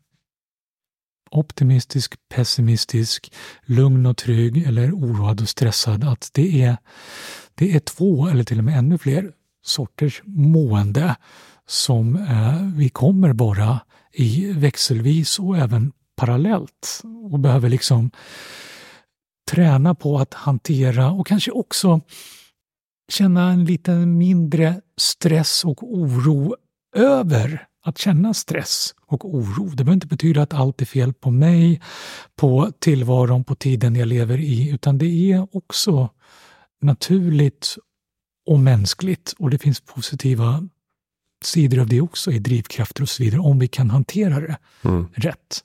[1.32, 3.34] optimistisk, pessimistisk,
[3.66, 6.04] lugn och trygg eller oroad och stressad.
[6.04, 6.78] Att det är,
[7.56, 9.32] det är två eller till och med ännu fler
[9.64, 11.16] sorters mående
[11.68, 13.80] som eh, vi kommer bara
[14.14, 17.02] i växelvis och även parallellt
[17.32, 18.12] och behöver liksom
[19.52, 22.02] träna på att hantera och kanske också
[23.12, 26.56] känna en lite mindre stress och oro
[26.96, 29.70] över att känna stress och oro.
[29.70, 31.82] Det behöver inte betyda att allt är fel på mig,
[32.36, 36.10] på tillvaron, på tiden jag lever i, utan det är också
[36.82, 37.78] naturligt
[38.46, 40.68] och mänskligt och det finns positiva
[41.44, 45.08] sidor av det också i drivkrafter och så vidare om vi kan hantera det mm.
[45.14, 45.60] rätt.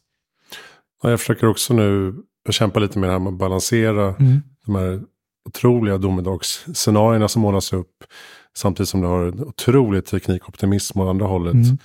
[1.02, 2.14] Ja, jag försöker också nu
[2.50, 4.42] kämpa lite med det här med att balansera mm.
[4.66, 5.02] de här
[5.48, 8.04] otroliga domedagsscenarierna som målas upp
[8.56, 11.54] samtidigt som det har en otrolig teknikoptimism åt andra hållet.
[11.54, 11.78] Mm.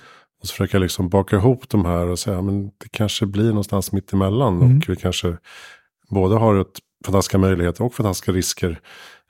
[0.46, 3.48] Och så försöker jag liksom baka ihop de här och säga men det kanske blir
[3.48, 4.62] någonstans mitt emellan.
[4.62, 4.76] Mm.
[4.76, 5.36] Och vi kanske
[6.08, 8.80] både har ett fantastiska möjligheter och fantastiska risker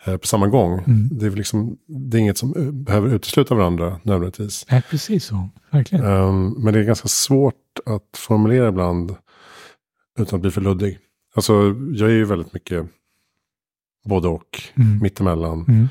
[0.06, 0.72] eh, på samma gång.
[0.78, 1.08] Mm.
[1.12, 4.66] Det, är liksom, det är inget som eh, behöver utesluta varandra nödvändigtvis.
[4.70, 5.48] Nej, precis så.
[5.70, 6.04] Verkligen.
[6.04, 9.16] Um, men det är ganska svårt att formulera ibland
[10.18, 10.98] utan att bli för luddig.
[11.34, 11.52] Alltså,
[11.94, 12.86] jag är ju väldigt mycket
[14.04, 14.98] både och, mm.
[15.02, 15.64] mittemellan.
[15.68, 15.88] Mm.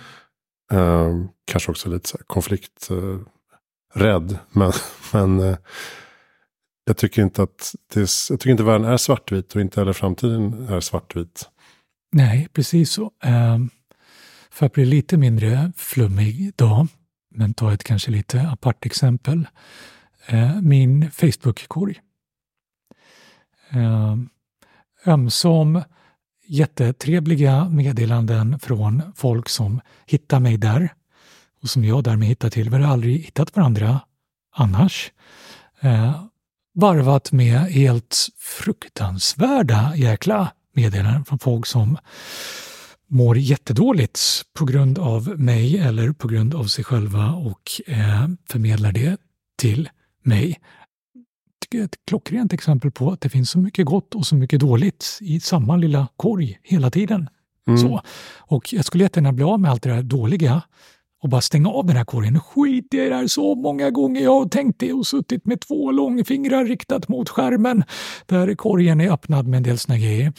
[0.72, 2.88] Um, kanske också lite konflikt.
[2.92, 3.20] Uh,
[3.96, 4.38] rädd.
[4.52, 4.72] Men,
[5.14, 5.58] men eh,
[6.86, 9.94] jag tycker inte att det är, jag tycker inte världen är svartvit och inte heller
[9.94, 11.50] framtiden är svartvit.
[12.12, 13.12] Nej, precis så.
[13.24, 13.70] Ehm,
[14.52, 16.88] för att bli lite mindre flummig då,
[17.36, 19.48] men ta ett kanske lite apart exempel.
[20.28, 22.00] Eh, min Facebook-korg.
[23.70, 24.30] Ehm,
[25.06, 25.82] ömsom
[26.48, 30.94] jättetrevliga meddelanden från folk som hittar mig där
[31.66, 32.70] och som jag därmed hittar till.
[32.70, 34.00] Vi har aldrig hittat varandra
[34.56, 35.12] annars.
[35.80, 36.24] Eh,
[36.76, 41.98] varvat med helt fruktansvärda jäkla meddelanden från folk som
[43.08, 44.20] mår jättedåligt
[44.54, 49.18] på grund av mig eller på grund av sig själva och eh, förmedlar det
[49.58, 49.90] till
[50.24, 50.60] mig.
[51.70, 54.60] Det är ett klockrent exempel på att det finns så mycket gott och så mycket
[54.60, 57.30] dåligt i samma lilla korg hela tiden.
[57.68, 57.78] Mm.
[57.78, 58.02] Så.
[58.38, 60.62] Och jag skulle jättegärna bli av med allt det där dåliga
[61.26, 62.40] och bara stänga av den här korgen.
[62.40, 65.92] Skit i det här så många gånger jag har tänkt det och suttit med två
[65.92, 67.84] långfingrar riktat mot skärmen
[68.26, 70.34] där korgen är öppnad med en del såna grejer.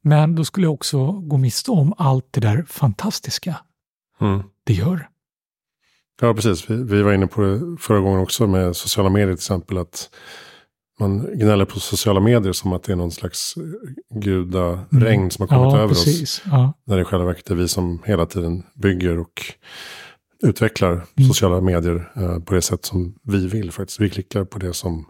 [0.00, 3.56] Men då skulle jag också gå miste om allt det där fantastiska
[4.20, 4.42] mm.
[4.64, 5.08] det gör.
[6.20, 6.70] Ja, precis.
[6.70, 9.78] Vi, vi, var inne på det förra gången också med sociala medier till exempel.
[9.78, 10.10] Att
[11.00, 13.54] man gnäller på sociala medier som att det är någon slags
[14.10, 15.30] gudaregn mm.
[15.30, 16.22] som har kommit ja, över precis.
[16.22, 16.42] oss.
[16.44, 16.72] Ja.
[16.84, 19.42] När det i själva verket är vi som hela tiden bygger och
[20.42, 21.28] utvecklar mm.
[21.28, 24.00] sociala medier eh, på det sätt som vi vill faktiskt.
[24.00, 25.06] Vi klickar på det som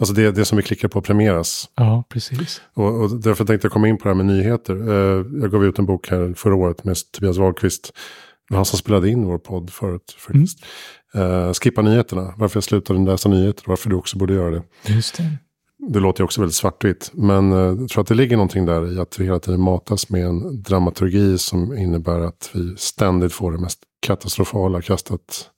[0.00, 1.68] Alltså det, det som vi klickar på premieras.
[1.74, 2.60] Ja, precis.
[2.74, 4.88] Och, och därför tänkte jag komma in på det här med nyheter.
[4.90, 7.92] Uh, jag gav ut en bok här förra året med Tobias Wahlqvist.
[8.48, 10.64] Det var han som spelade in vår podd förut faktiskt.
[11.14, 11.30] Mm.
[11.30, 12.34] Uh, skippa nyheterna.
[12.36, 13.64] Varför jag slutade läsa nyheter.
[13.66, 14.62] Varför du också borde göra det.
[14.86, 15.30] Just det.
[15.78, 17.10] Det låter ju också väldigt svartvitt.
[17.14, 20.10] Men uh, jag tror att det ligger någonting där i att vi hela tiden matas
[20.10, 25.50] med en dramaturgi som innebär att vi ständigt får det mest katastrofala kastat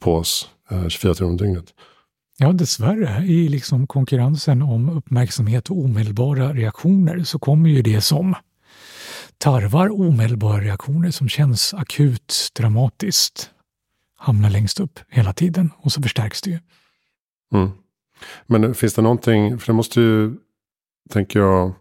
[0.00, 0.50] på oss
[0.88, 1.74] 24 timmar om dygnet.
[2.42, 3.24] Ja, dessvärre.
[3.26, 8.34] I liksom konkurrensen om uppmärksamhet och omedelbara reaktioner så kommer ju det som
[9.38, 13.50] tarvar omedelbara reaktioner som känns akut dramatiskt
[14.18, 16.58] hamna längst upp hela tiden och så förstärks det ju.
[17.54, 17.70] Mm.
[18.46, 20.36] Men finns det någonting, för det måste ju,
[21.10, 21.72] tänker jag,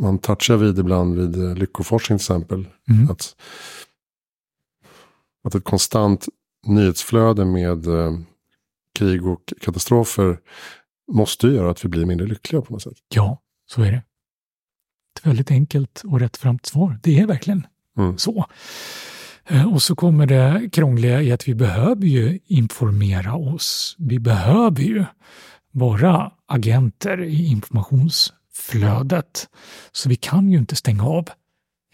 [0.00, 2.68] man touchar vid ibland vid lyckoforskning till exempel.
[2.88, 3.10] Mm.
[3.10, 3.36] Att,
[5.44, 6.28] att ett konstant
[6.66, 8.18] nyhetsflöde med eh,
[8.98, 10.38] krig och katastrofer
[11.12, 12.96] måste göra att vi blir mindre lyckliga på något sätt.
[13.14, 14.02] Ja, så är det.
[15.16, 16.98] Ett väldigt enkelt och rättframt svar.
[17.02, 18.18] Det är verkligen mm.
[18.18, 18.46] så.
[19.48, 23.96] Eh, och så kommer det krångliga i att vi behöver ju informera oss.
[23.98, 25.04] Vi behöver ju
[25.72, 29.48] vara agenter i informationsflödet.
[29.92, 31.28] Så vi kan ju inte stänga av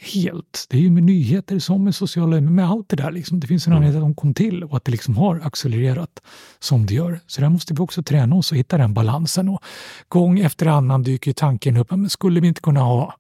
[0.01, 0.67] helt.
[0.69, 3.11] Det är ju med nyheter som med sociala med allt det där.
[3.11, 3.41] Liksom.
[3.41, 3.77] Det finns en mm.
[3.77, 6.23] anledning att de kom till och att det liksom har accelererat
[6.59, 7.21] som det gör.
[7.27, 9.49] Så där måste vi också träna oss och hitta den balansen.
[9.49, 9.63] Och
[10.09, 13.15] gång efter annan dyker tanken upp, men skulle vi inte kunna ha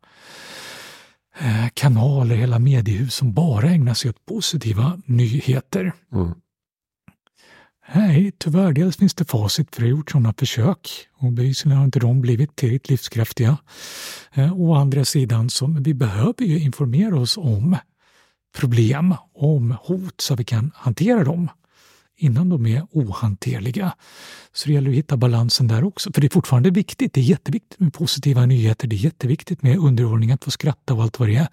[1.75, 5.93] kanaler, hela mediehus som bara ägnar sig åt positiva nyheter?
[6.13, 6.35] Mm.
[7.95, 8.73] Nej, tyvärr.
[8.73, 12.21] Dels finns det facit för det har gjort sådana försök och bevisligen har inte de
[12.21, 13.57] blivit tillräckligt livskraftiga.
[14.33, 17.77] Eh, å andra sidan så vi behöver ju informera oss om
[18.57, 21.49] problem, om hot så vi kan hantera dem
[22.19, 23.93] innan de är ohanterliga.
[24.53, 26.13] Så det gäller att hitta balansen där också.
[26.13, 27.13] För det är fortfarande viktigt.
[27.13, 28.89] Det är jätteviktigt med positiva nyheter.
[28.89, 31.49] Det är jätteviktigt med underhållning, att få skratta och allt vad det är.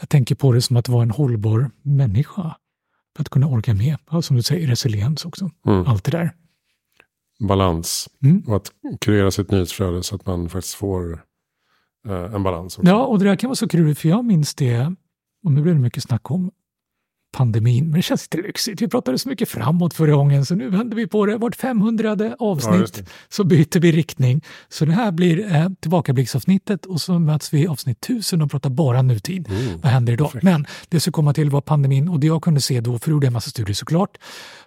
[0.00, 2.56] Jag tänker på det som att vara en hållbar människa
[3.16, 3.96] för att kunna orka med.
[4.10, 5.50] Ja, som du säger, resiliens också.
[5.66, 5.86] Mm.
[5.86, 6.32] Allt det där.
[7.48, 8.08] Balans.
[8.22, 8.42] Mm.
[8.46, 11.12] Och att kurera sitt nyhetsflöde så att man faktiskt får
[12.08, 12.78] eh, en balans.
[12.78, 12.90] Också.
[12.90, 14.94] Ja, och det där kan vara så kul, för jag minns det,
[15.44, 16.50] och nu blir det mycket snack om
[17.32, 18.82] pandemin, men det känns lite lyxigt.
[18.82, 21.36] Vi pratade så mycket framåt förra gången, så nu vänder vi på det.
[21.36, 24.42] Vart 500 avsnitt ja, så byter vi riktning.
[24.68, 28.70] Så det här blir eh, tillbakablicksavsnittet och så möts vi i avsnitt 1000 och pratar
[28.70, 29.48] bara nutid.
[29.48, 30.26] Mm, Vad händer idag?
[30.26, 30.44] Perfekt.
[30.44, 33.26] Men det som komma till var pandemin och det jag kunde se då, för gjorde
[33.26, 34.18] jag en massa studier såklart,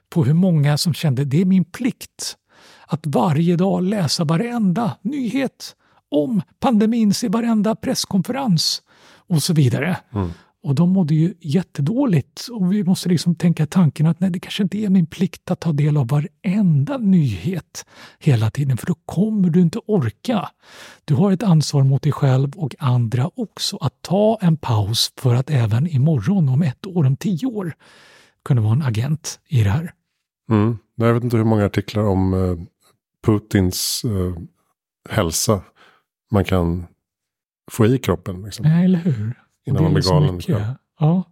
[0.09, 2.36] på hur många som kände det är min plikt
[2.88, 5.76] att varje dag läsa varenda nyhet
[6.11, 8.82] om pandemin, se varenda presskonferens
[9.28, 9.97] och så vidare.
[10.13, 10.30] Mm.
[10.66, 12.47] Och de mådde ju jättedåligt.
[12.51, 15.59] Och vi måste liksom tänka tanken att nej, det kanske inte är min plikt att
[15.59, 17.86] ta del av varenda nyhet
[18.20, 20.49] hela tiden, för då kommer du inte orka.
[21.05, 25.36] Du har ett ansvar mot dig själv och andra också att ta en paus för
[25.36, 27.74] att även imorgon, om ett år, om tio år
[28.45, 29.93] kunna vara en agent i det här.
[30.49, 30.78] Mm.
[30.95, 32.59] Jag vet inte hur många artiklar om uh,
[33.26, 34.38] Putins uh,
[35.09, 35.61] hälsa
[36.32, 36.86] man kan
[37.72, 38.41] få i kroppen.
[38.41, 38.66] Liksom.
[38.66, 39.44] Nej, eller hur?
[39.66, 40.41] Innan man blir galen.
[40.47, 40.76] Ja.
[40.99, 41.24] ja.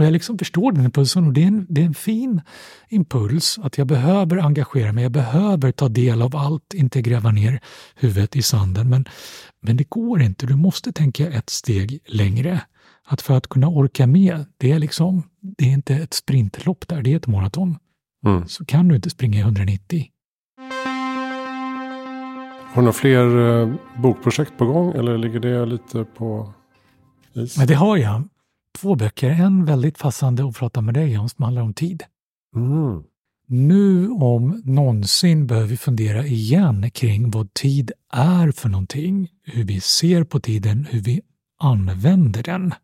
[0.00, 2.40] Och jag liksom förstår den impulsen och det är, en, det är en fin
[2.88, 7.60] impuls att jag behöver engagera mig, jag behöver ta del av allt, inte gräva ner
[7.94, 8.88] huvudet i sanden.
[8.90, 9.04] Men,
[9.62, 12.60] men det går inte, du måste tänka ett steg längre.
[13.04, 17.02] Att för att kunna orka med, det är liksom, det är inte ett sprintlopp där,
[17.02, 17.78] det är ett maraton.
[18.26, 18.48] Mm.
[18.48, 20.06] Så kan du inte springa i 190.
[22.68, 26.54] Har du några fler eh, bokprojekt på gång eller ligger det lite på
[27.32, 28.28] men det har jag.
[28.78, 29.30] Två böcker.
[29.30, 32.02] En väldigt passande att prata med dig om som handlar om tid.
[32.56, 33.02] Mm.
[33.46, 39.80] Nu om någonsin behöver vi fundera igen kring vad tid är för någonting, hur vi
[39.80, 41.20] ser på tiden, hur vi
[41.60, 42.74] använder den.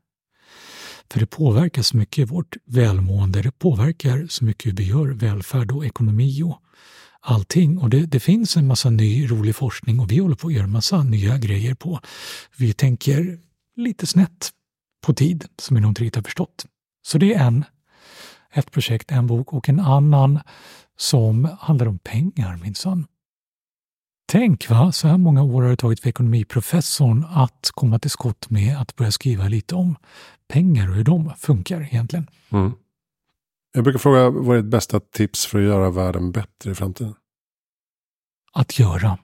[1.11, 5.73] För det påverkar så mycket vårt välmående, det påverkar så mycket hur vi gör välfärd
[5.73, 6.61] och ekonomi och
[7.21, 7.79] allting.
[7.79, 10.67] Och det, det, finns en massa ny rolig forskning och vi håller på att göra
[10.67, 12.01] massa nya grejer på.
[12.57, 13.39] Vi tänker
[13.77, 14.51] lite snett
[15.07, 16.67] på tid, som ni nog inte riktigt har förstått.
[17.07, 17.65] Så det är en,
[18.53, 20.41] ett projekt, en bok och en annan
[20.97, 23.07] som handlar om pengar minsann.
[24.29, 28.51] Tänk va, så här många år har det tagit för ekonomiprofessorn att komma till skott
[28.51, 29.97] med att börja skriva lite om
[30.49, 32.31] pengar och hur de funkar egentligen.
[32.51, 32.73] Mm.
[33.73, 37.15] Jag brukar fråga, vad är ditt bästa tips för att göra världen bättre i framtiden?
[38.53, 39.19] Att göra.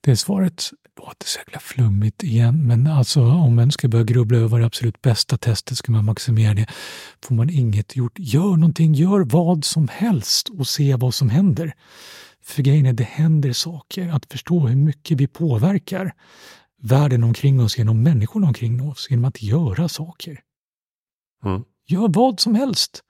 [0.00, 0.70] Det är svaret.
[0.96, 5.02] Låter så jäkla flummigt igen, men alltså om man ska börja grubbla över det absolut
[5.02, 6.66] bästa testet, ska man maximera det,
[7.22, 8.12] får man inget gjort.
[8.18, 11.74] Gör någonting, gör vad som helst och se vad som händer.
[12.42, 14.08] För grejen är, det händer saker.
[14.08, 16.12] Att förstå hur mycket vi påverkar
[16.82, 20.40] världen omkring oss genom människorna omkring oss, genom att göra saker.
[21.44, 21.64] Mm.
[21.86, 23.02] Gör vad som helst.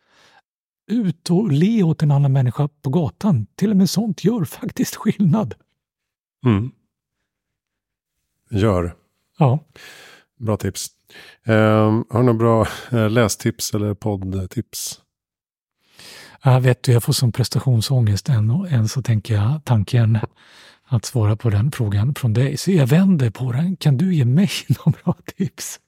[0.90, 3.46] Ut och le åt en annan människa på gatan.
[3.54, 5.54] Till och med sånt gör faktiskt skillnad.
[6.46, 6.72] Mm.
[8.50, 8.94] Gör.
[9.38, 9.58] Ja.
[10.38, 10.86] Bra tips.
[11.46, 15.00] Um, har du några bra uh, lästips eller poddtips?
[16.42, 20.18] Jag vet du, jag får som prestationsångest än och än så tänker jag tanken
[20.84, 22.56] att svara på den frågan från dig.
[22.56, 23.76] Så jag vänder på den.
[23.76, 25.80] Kan du ge mig några bra tips?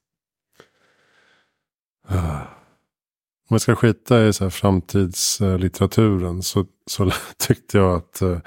[3.48, 8.38] Om jag ska skita i så framtidslitteraturen så, så tyckte jag att uh,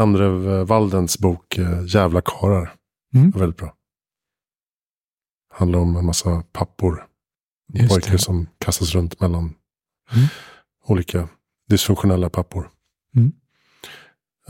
[0.00, 2.75] Andre Waldens bok uh, Jävla karar
[3.14, 3.30] mm.
[3.30, 3.76] var väldigt bra.
[5.50, 7.06] Handlar om en massa pappor.
[7.88, 9.54] pojkar som kastas runt mellan
[10.12, 10.28] mm
[10.86, 11.28] olika
[11.68, 12.70] dysfunktionella pappor.
[13.16, 13.32] Mm.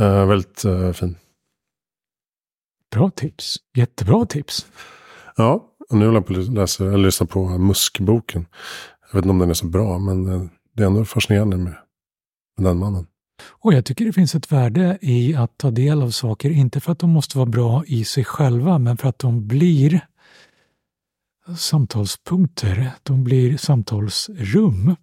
[0.00, 1.16] Uh, väldigt uh, fin.
[2.90, 3.56] Bra tips.
[3.74, 4.66] Jättebra tips.
[5.36, 8.46] Ja, och nu håller jag på att läsa, eller lyssna på Muskboken.
[9.00, 11.74] Jag vet inte om den är så bra, men uh, det är ändå fascinerande med,
[12.56, 13.06] med den mannen.
[13.42, 16.92] Och jag tycker det finns ett värde i att ta del av saker, inte för
[16.92, 20.00] att de måste vara bra i sig själva, men för att de blir
[21.54, 22.90] samtalspunkter.
[23.02, 24.96] De blir samtalsrum.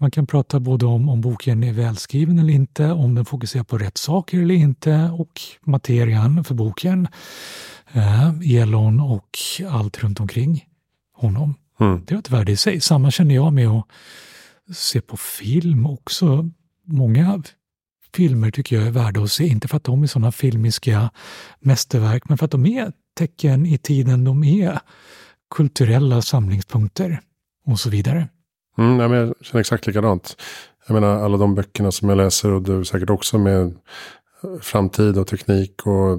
[0.00, 3.78] Man kan prata både om om boken är välskriven eller inte, om den fokuserar på
[3.78, 7.08] rätt saker eller inte och materian för boken,
[7.92, 9.38] eh, Elon och
[9.70, 10.64] allt runt omkring
[11.14, 11.54] honom.
[11.80, 12.04] Mm.
[12.06, 12.80] Det har ett värde i sig.
[12.80, 13.86] Samma känner jag med att
[14.76, 16.50] se på film också.
[16.84, 17.42] Många
[18.14, 21.10] filmer tycker jag är värda att se, inte för att de är sådana filmiska
[21.60, 24.78] mästerverk, men för att de är tecken i tiden, de är
[25.50, 27.20] kulturella samlingspunkter
[27.66, 28.28] och så vidare.
[28.78, 30.36] Mm, ja, men jag känner exakt likadant.
[30.86, 33.74] Jag menar alla de böckerna som jag läser och du säkert också med
[34.60, 36.18] framtid och teknik och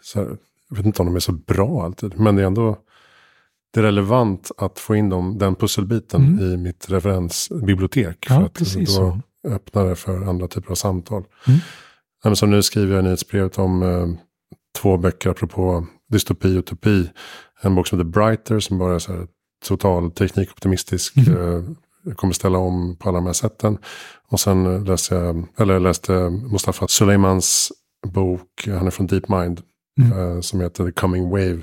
[0.00, 0.36] så här,
[0.68, 2.20] jag vet inte om de är så bra alltid.
[2.20, 2.78] Men det är ändå
[3.70, 6.44] det är relevant att få in dem, den pusselbiten mm.
[6.44, 8.26] i mitt referensbibliotek.
[8.28, 9.20] Ja, för att precis då så.
[9.48, 11.24] Öppnar det för andra typer av samtal.
[11.46, 12.36] Mm.
[12.36, 14.06] Som nu skriver jag nyhetsbrevet om eh,
[14.78, 17.10] två böcker apropå dystopi och utopi.
[17.62, 19.26] En bok som heter Brighter som bara är så här
[19.64, 21.66] total teknikoptimistisk mm.
[22.06, 23.78] eh, kommer ställa om på alla de här sätten.
[24.28, 27.72] Och sen läste jag, eller läste Mustafa Suleimans
[28.06, 29.62] bok, han är från DeepMind,
[30.00, 30.18] mm.
[30.18, 31.62] eh, som heter The Coming Wave.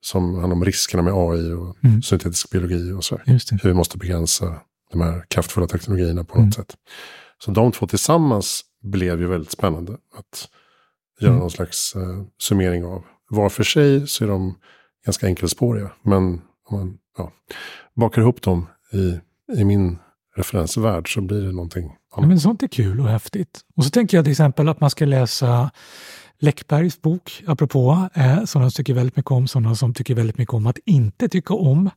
[0.00, 2.02] Som handlar om riskerna med AI och mm.
[2.02, 3.20] syntetisk biologi och så.
[3.26, 6.52] Hur vi måste begränsa de här kraftfulla teknologierna på något mm.
[6.52, 6.76] sätt.
[7.38, 10.48] Så de två tillsammans blev ju väldigt spännande att
[11.20, 11.40] göra mm.
[11.40, 13.04] någon slags eh, summering av.
[13.30, 14.54] Var för sig så är de
[15.04, 15.90] ganska enkelspåriga.
[16.02, 17.32] Men om man ja,
[17.94, 19.20] bakar ihop dem i
[19.56, 19.98] i min
[20.36, 21.98] referensvärld så blir det någonting annat.
[22.16, 23.60] Ja, men sånt är kul och häftigt.
[23.76, 25.70] Och så tänker jag till exempel att man ska läsa
[26.40, 30.66] Läckbergs bok, apropå, eh, som tycker väldigt mycket om, sådana som tycker väldigt mycket om
[30.66, 31.90] att inte tycka om.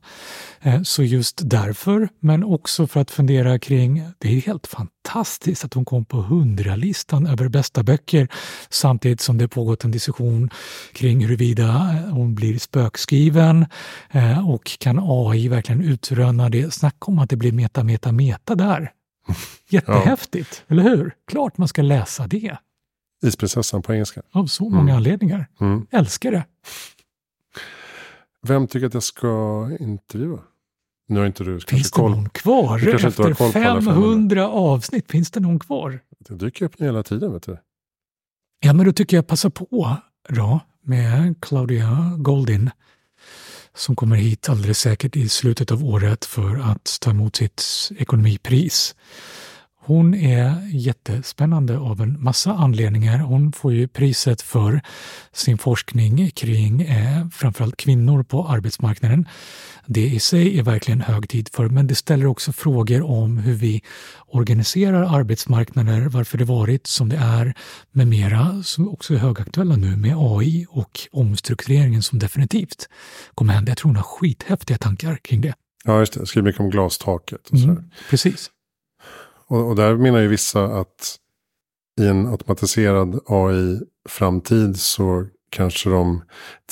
[0.60, 5.74] Eh, så just därför, men också för att fundera kring, det är helt fantastiskt att
[5.74, 8.28] hon kom på hundralistan över bästa böcker
[8.70, 10.50] samtidigt som det pågått en diskussion
[10.92, 13.66] kring huruvida eh, hon blir spökskriven
[14.10, 16.74] eh, och kan AI verkligen utröna det.
[16.74, 18.90] Snacka om att det blir meta, meta, meta där.
[19.68, 20.72] Jättehäftigt, ja.
[20.72, 21.14] eller hur?
[21.30, 22.56] Klart man ska läsa det.
[23.22, 24.22] Isprinsessan på engelska.
[24.30, 24.96] Av så många mm.
[24.96, 25.46] anledningar.
[25.60, 25.86] Mm.
[25.90, 26.44] Älskar det.
[28.42, 30.38] Vem tycker att jag ska intervjua?
[31.08, 32.10] Nu har inte du Finns det koll.
[32.10, 32.88] någon kvar?
[32.94, 36.00] Efter 500 avsnitt, finns det någon kvar?
[36.18, 37.58] Det dyker upp hela tiden, vet du.
[38.60, 39.96] Ja, men då tycker jag passa på
[40.28, 42.70] då med Claudia Goldin
[43.74, 47.62] som kommer hit alldeles säkert i slutet av året för att ta emot sitt
[47.98, 48.94] ekonomipris.
[49.84, 53.18] Hon är jättespännande av en massa anledningar.
[53.18, 54.80] Hon får ju priset för
[55.32, 59.28] sin forskning kring eh, framförallt kvinnor på arbetsmarknaden.
[59.86, 63.54] Det i sig är verkligen hög tid för, men det ställer också frågor om hur
[63.54, 63.82] vi
[64.26, 67.54] organiserar arbetsmarknader, varför det varit som det är
[67.92, 72.88] med mera, som också är högaktuella nu med AI och omstruktureringen som definitivt
[73.34, 73.70] kommer hända.
[73.70, 75.54] Jag tror hon har skithäftiga tankar kring det.
[75.84, 76.26] Ja, just det.
[76.26, 77.48] Skriver mycket om glastaket.
[77.48, 78.50] Och mm, precis.
[79.52, 81.16] Och, och där menar ju vissa att
[82.00, 86.22] i en automatiserad AI-framtid så kanske de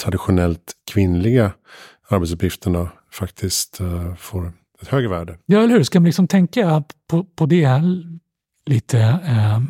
[0.01, 1.53] traditionellt kvinnliga
[2.09, 4.53] arbetsuppgifterna faktiskt uh, får
[4.83, 5.39] ett högre värde.
[5.47, 5.83] Ja, eller hur?
[5.83, 7.83] Ska man liksom tänka på, på det
[8.67, 9.61] lite eh,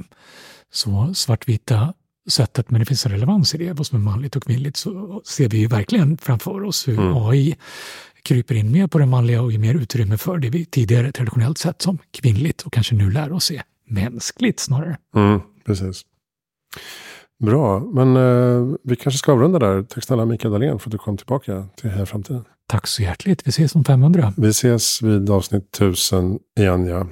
[0.72, 1.94] så svartvita
[2.30, 5.22] sättet, men det finns en relevans i det, vad som är manligt och kvinnligt, så
[5.24, 7.16] ser vi ju verkligen framför oss hur mm.
[7.16, 7.56] AI
[8.22, 11.58] kryper in mer på det manliga och ger mer utrymme för det vi tidigare traditionellt
[11.58, 14.98] sett som kvinnligt och kanske nu lär oss se mänskligt snarare.
[15.14, 16.02] Mm, precis.
[17.44, 19.82] Bra, men eh, vi kanske ska avrunda där.
[19.82, 22.44] Tack snälla Mikael Dahlén för att du kom tillbaka till Här Framtiden.
[22.66, 23.46] Tack så hjärtligt.
[23.46, 24.32] Vi ses om 500.
[24.36, 27.06] Vi ses vid avsnitt 1000 igen, ja.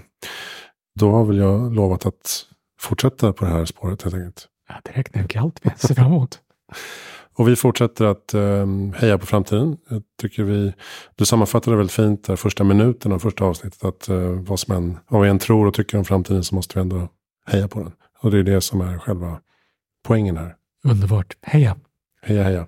[1.01, 2.45] Då har väl jag lovat att
[2.81, 4.49] fortsätta på det här spåret helt enkelt.
[4.69, 5.75] Ja, det räknar jag allt med.
[5.77, 6.39] Se fram emot.
[7.39, 9.77] Och vi fortsätter att um, heja på framtiden.
[9.89, 10.73] Jag tycker vi,
[11.17, 13.85] du sammanfattade väldigt fint där första minuten av första avsnittet.
[13.85, 16.79] Att uh, vad, som än, vad vi än tror och tycker om framtiden så måste
[16.79, 17.09] vi ändå
[17.47, 17.93] heja på den.
[18.21, 19.41] Och det är det som är själva
[20.07, 20.55] poängen här.
[20.85, 21.37] Underbart.
[21.43, 21.77] Heja!
[22.23, 22.67] Heja, heja.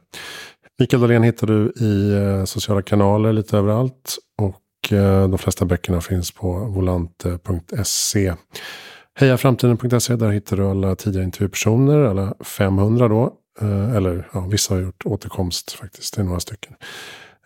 [0.78, 4.18] Mikael Dahlén hittar du i uh, sociala kanaler lite överallt.
[4.38, 8.34] Och uh, de flesta böckerna finns på volante.se.
[9.14, 13.36] Hejaframtiden.se, där hittar du alla tidigare intervjupersoner, alla 500 då.
[13.60, 16.74] Eh, eller ja, vissa har gjort återkomst faktiskt, det är några stycken.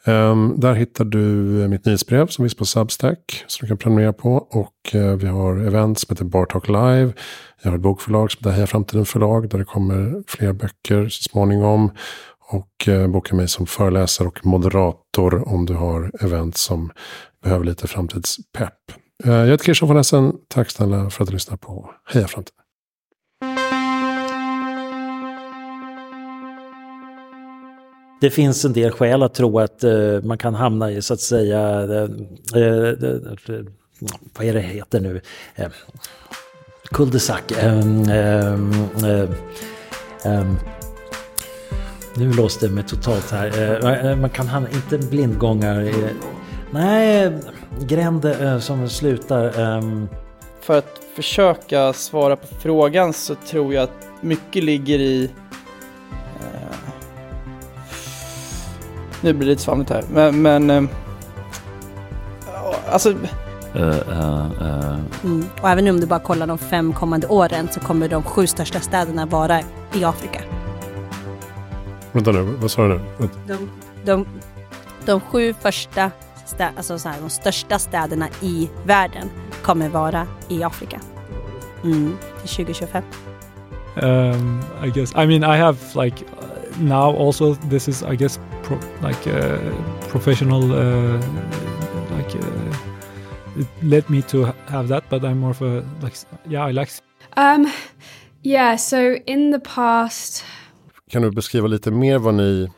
[0.06, 3.44] Um, där hittar du eh, mitt nyhetsbrev som finns på Substack.
[3.46, 4.34] Som du kan prenumerera på.
[4.34, 7.12] Och uh, vi har event som heter Bartalk Live.
[7.62, 9.48] Jag har ett bokförlag som heter Heja Framtiden Förlag.
[9.48, 11.90] Där det kommer fler böcker så småningom.
[12.50, 16.90] Och uh, boka mig som föreläsare och moderator om du har event som
[17.42, 18.72] behöver lite framtidspepp.
[19.26, 20.32] Uh, jag heter Christian von Essen.
[20.48, 22.63] Tack snälla för att du lyssnar på Heja Framtiden.
[28.24, 31.20] Det finns en del skäl att tro att uh, man kan hamna i så att
[31.20, 32.10] säga, uh,
[32.56, 33.64] uh,
[34.38, 35.20] vad är det heter nu,
[35.60, 35.66] uh,
[36.90, 37.42] cul-de-sac.
[42.16, 44.16] Nu låste det mig totalt här.
[44.16, 45.92] man kan hamna, inte blindgångar,
[46.70, 47.32] nej,
[47.80, 49.60] gränder som slutar.
[49.60, 50.08] Ehm.
[50.60, 55.30] För att försöka svara på frågan så tror jag att mycket ligger i
[59.24, 60.42] nu blir det lite svamligt här, men...
[60.42, 60.84] men äh,
[62.88, 63.10] alltså...
[63.10, 63.18] Uh,
[63.76, 64.98] uh, uh.
[65.24, 65.44] Mm.
[65.62, 68.80] Och även om du bara kollar de fem kommande åren så kommer de sju största
[68.80, 69.60] städerna vara
[69.92, 70.40] i Afrika.
[72.12, 73.28] Vänta nu, vad sa du nu?
[73.46, 73.70] De,
[74.04, 74.26] de,
[75.04, 76.10] de sju första,
[76.46, 79.30] stä, alltså så här, de största städerna i världen
[79.62, 81.00] kommer vara i Afrika.
[81.84, 83.02] Mm, till 2025.
[84.02, 86.24] Um, I guess, I mean I have like
[86.80, 89.58] now also this is I guess pro, like uh,
[90.08, 91.20] professional uh,
[92.16, 96.16] like uh, it led me to have that but i'm more of a like
[96.48, 96.90] yeah i like
[97.36, 97.66] um
[98.42, 100.44] yeah so in the past
[101.10, 102.70] kan du beskriva lite mer vad ni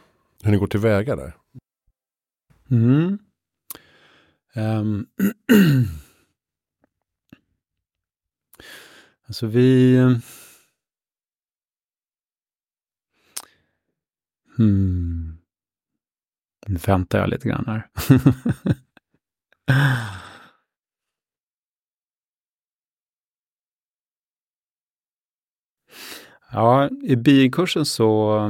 [0.43, 1.33] hur ni går tillväga där
[2.71, 3.19] mm.
[4.57, 5.07] Um,
[9.27, 9.97] alltså vi
[14.57, 15.16] hmm.
[16.69, 17.89] Nu väntar jag lite grann här.
[26.53, 28.41] ja, i bikursen så,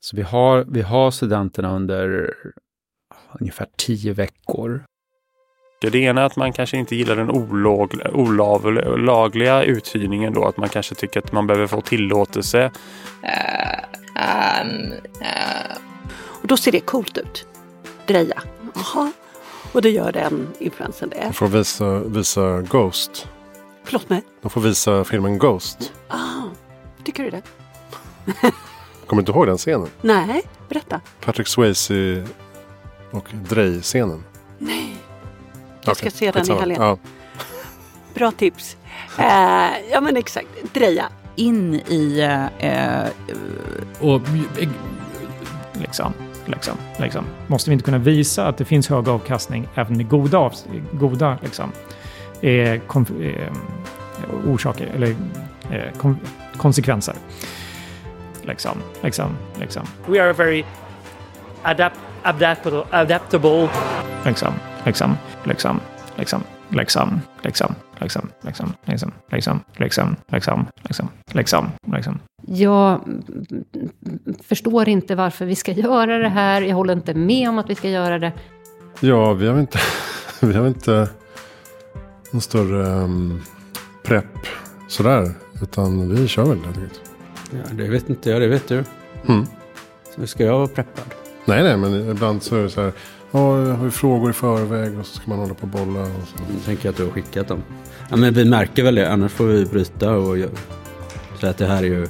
[0.00, 2.34] så vi har, vi har studenterna under
[3.40, 4.84] ungefär tio veckor.
[5.80, 7.30] Det ena är att man kanske inte gillar den
[8.14, 12.64] olagliga uthyrningen då, att man kanske tycker att man behöver få tillåtelse.
[12.64, 13.84] Uh,
[14.62, 15.81] um, uh,
[16.52, 17.46] då ser det coolt ut.
[18.06, 18.42] Dreja.
[18.74, 19.12] Jaha.
[19.72, 21.20] Och det gör den influensen det.
[21.20, 23.28] De får visa, visa Ghost.
[23.84, 24.22] Förlåt mig?
[24.42, 25.92] De får visa filmen Ghost.
[26.08, 26.18] Ah,
[27.04, 27.42] tycker du det?
[29.06, 29.88] Kommer du inte ihåg den scenen?
[30.00, 31.00] Nej, berätta.
[31.20, 32.26] Patrick Swayze
[33.10, 34.24] och Drej-scenen.
[34.58, 34.96] Nej.
[35.84, 36.82] Jag ska okay, se den i helgen.
[36.82, 36.98] Ja.
[38.14, 38.76] Bra tips.
[39.18, 39.24] Uh,
[39.90, 41.08] ja men exakt, Dreja.
[41.36, 42.22] In i...
[42.62, 43.08] Uh,
[44.00, 44.20] och
[45.72, 46.12] liksom
[46.46, 47.24] Liksom, liksom.
[47.46, 50.50] Måste vi inte kunna visa att det finns hög avkastning även med goda,
[50.92, 51.72] goda liksom,
[52.40, 52.80] eh, eh,
[54.46, 55.16] orsaker eller
[55.70, 56.18] eh, kom,
[56.56, 57.14] konsekvenser.
[58.42, 59.82] Liksom, liksom, liksom.
[60.06, 60.64] We are very
[61.62, 63.68] adapt adaptable, adaptable.
[64.24, 65.80] Liksom, liksom, liksom,
[66.16, 72.18] liksom, liksom, liksom, liksom, liksom, liksom, liksom, liksom, liksom, liksom, liksom, liksom.
[72.46, 73.00] Jag
[74.42, 76.62] förstår inte varför vi ska göra det här.
[76.62, 78.32] Jag håller inte med om att vi ska göra det.
[79.00, 79.78] Ja, vi har inte,
[80.40, 81.08] vi har inte
[82.30, 83.42] någon större um,
[84.02, 84.46] prepp
[84.88, 85.34] sådär.
[85.62, 87.00] Utan vi kör väl helt enkelt.
[87.50, 88.84] Ja, det vet inte jag, det vet du.
[89.28, 89.46] Mm.
[90.16, 91.04] Så ska jag vara preppad?
[91.44, 92.92] Nej, nej, men ibland så är det så här.
[93.32, 96.00] Ja, jag har vi frågor i förväg och så ska man hålla på och bolla.
[96.00, 96.34] Och så.
[96.54, 97.62] Jag tänker att du har skickat dem.
[98.10, 100.36] Ja, men vi märker väl det, annars får vi bryta och
[101.40, 102.08] säga att det här är ju...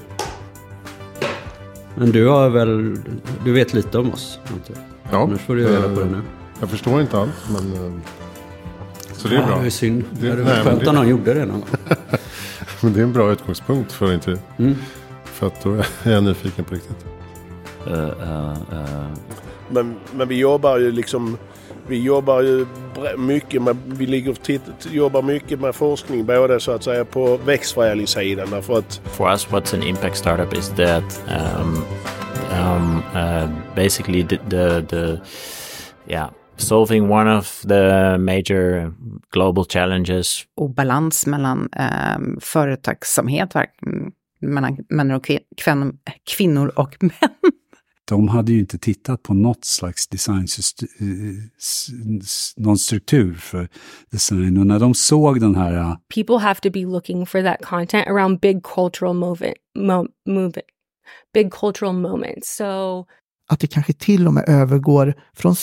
[1.95, 2.97] Men du har väl,
[3.45, 4.39] du vet lite om oss?
[4.55, 4.81] Inte?
[5.11, 5.19] Ja.
[5.23, 6.21] Annars får du reda på det nu.
[6.61, 7.73] Jag förstår inte allt, men...
[7.87, 7.93] eh,
[9.17, 9.59] Så det är Ja, bra.
[9.61, 10.05] det är synd.
[10.21, 11.69] Det hade nej, varit men skönt om någon gjorde det någon gång.
[12.81, 14.39] men det är en bra utgångspunkt för intervju.
[14.57, 14.75] Mm.
[15.25, 17.07] För att då är jag nyfiken på riktigt.
[19.73, 21.39] Men, men vi jobbar ju liksom...
[21.87, 22.67] Vi jobbar ju
[23.19, 24.51] mycket med, vi ligger och
[24.93, 29.75] jobbar mycket med forskning både så att säga på växtförädlingssidan därför att For us, what's
[29.75, 31.85] an impact startup is that um,
[32.53, 35.21] um, uh, basically the, the, the
[36.07, 38.95] yeah solving one of the major
[39.31, 43.55] global challenges obalans mellan eh, företagsamhet,
[44.41, 45.99] mellan män och kvin-
[46.37, 47.53] kvinnor och män.
[48.13, 50.47] De hade ju inte tittat på något slags design,
[52.57, 53.69] någon struktur för
[54.11, 54.59] design.
[54.59, 58.07] Och när de såg den här uh, people have to be looking for that content
[58.07, 60.59] around big cultural movement, mo- movement,
[61.35, 62.57] big cultural moments.
[62.57, 63.07] So
[63.49, 65.57] Att det kanske till och med övergår från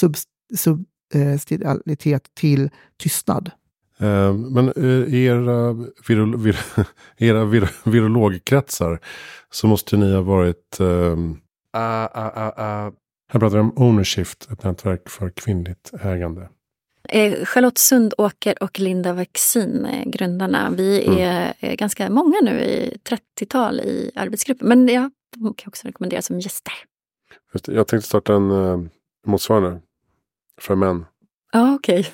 [0.57, 3.51] substilitet till tystnad.
[3.99, 5.73] Eh, Men eh, i era,
[6.07, 6.59] virol, vir,
[7.17, 8.99] era vir, virologkretsar
[9.51, 10.79] så måste ni ha varit...
[11.73, 12.91] ehm,
[13.31, 16.49] Här pratar vi om Ownership, ett nätverk för kvinnligt ägande.
[17.09, 20.69] Eh, Charlotte Sundåker och Linda Vaccin, eh, grundarna.
[20.69, 21.19] Vi Mm.
[21.19, 24.67] är eh, ganska många nu, i 30-tal i arbetsgruppen.
[24.67, 26.73] Men ja, de kan också rekommenderas som gäster.
[27.53, 28.85] Just det, Jag tänkte starta en uh,
[29.27, 29.81] motsvarande
[30.61, 31.05] för män.
[31.51, 32.07] Ja, okej.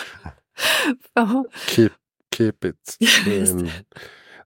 [1.14, 1.44] Jaha.
[1.68, 1.90] Keep,
[2.36, 2.96] keep it.
[3.26, 3.62] En,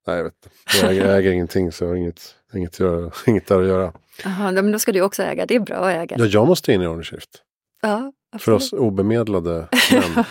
[0.07, 0.49] nej, jag vet inte.
[0.83, 3.93] Jag äger, jag äger ingenting så jag har inget, inget, göra, inget där att göra.
[4.25, 5.47] Jaha, men då ska du också äga.
[5.47, 6.17] Det är bra att äga.
[6.19, 7.21] Ja, jag måste in i Ownership.
[7.83, 10.25] Ja, För oss obemedlade män.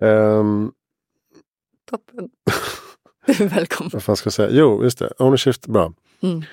[0.00, 0.72] Ehm,
[1.90, 2.28] Toppen.
[3.26, 3.90] Du är välkommen.
[3.92, 4.48] vad fan ska jag säga?
[4.52, 5.12] Jo, just det.
[5.18, 5.92] Ownership, bra.
[6.22, 6.44] Mm.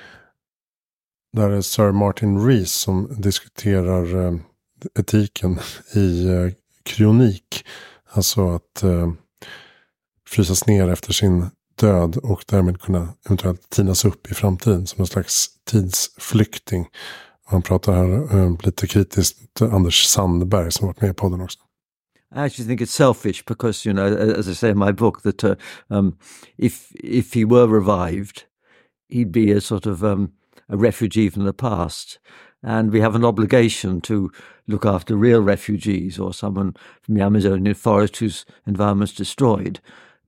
[1.34, 4.34] Där är Sir Martin Rees som diskuterar eh,
[4.99, 5.60] etiken
[5.95, 6.51] i eh,
[6.84, 7.66] kryonik.
[8.10, 9.12] Alltså att eh,
[10.30, 11.45] frysas ner efter sin
[11.78, 16.88] död och därmed kunna eventuellt tinas upp i framtiden som en slags tidsflykting.
[17.45, 21.59] Han pratar här eh, lite kritiskt till Anders Sandberg som varit med också.
[22.36, 25.43] I actually think it's selfish because, you know, as I say in my book, that
[25.43, 25.55] uh,
[25.89, 26.17] um,
[26.57, 28.43] if if he were revived,
[29.07, 30.34] he'd be a sort of um,
[30.67, 32.19] a refugee from the past,
[32.61, 34.30] and we have an obligation to
[34.67, 39.80] look after real refugees or someone from the Amazonian forest whose environment's destroyed.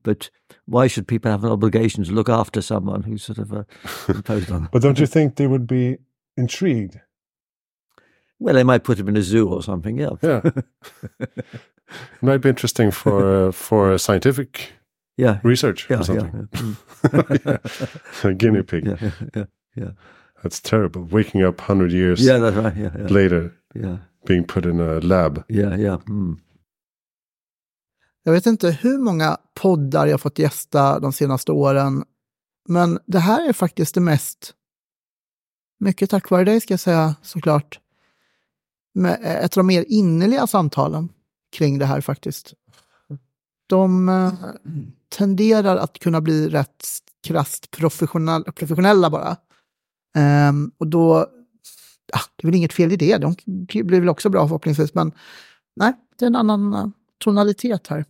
[0.02, 0.30] But
[0.70, 3.63] why should people have an obligation to look after someone who's sort of uh,
[4.07, 4.70] imposed on them?
[4.72, 5.97] But don't you think they would be
[6.38, 6.99] intrigued?
[8.39, 9.97] Well, they might put him in a zoo or something.
[9.99, 10.15] Yeah.
[10.22, 10.41] Yeah.
[12.22, 14.74] It might be interesting for uh, for scientific
[15.17, 15.39] Yeah.
[15.43, 16.47] research Yeah, or something.
[17.45, 17.57] yeah,
[18.30, 18.86] A guinea pig.
[18.86, 19.45] Yeah, yeah, yeah,
[19.76, 19.91] yeah.
[20.43, 21.01] That's terrible.
[21.11, 23.07] Waking up hundred years Yeah, that's right, yeah, yeah.
[23.13, 23.97] later, Yeah.
[24.26, 25.43] being put in a lab.
[25.49, 25.97] Yeah, yeah.
[26.07, 26.38] Mm.
[28.24, 32.03] Jag vet inte hur många poddar jag fått gästa de senaste åren.
[32.67, 34.53] Men det här är faktiskt det mest,
[35.80, 37.80] mycket tack vare dig ska jag säga såklart,
[38.93, 41.09] med eh, ett av de mer innerliga samtalen
[41.51, 42.53] kring det här faktiskt.
[43.67, 44.34] De eh,
[45.17, 46.86] tenderar att kunna bli rätt
[47.28, 49.38] krasst professionella, professionella bara.
[50.49, 51.15] Um, och då,
[52.13, 53.36] ah, det är väl inget fel i det, de
[53.84, 55.11] blir väl också bra förhoppningsvis, men
[55.76, 56.88] nej, det är en annan eh,
[57.20, 58.05] tonalitet här.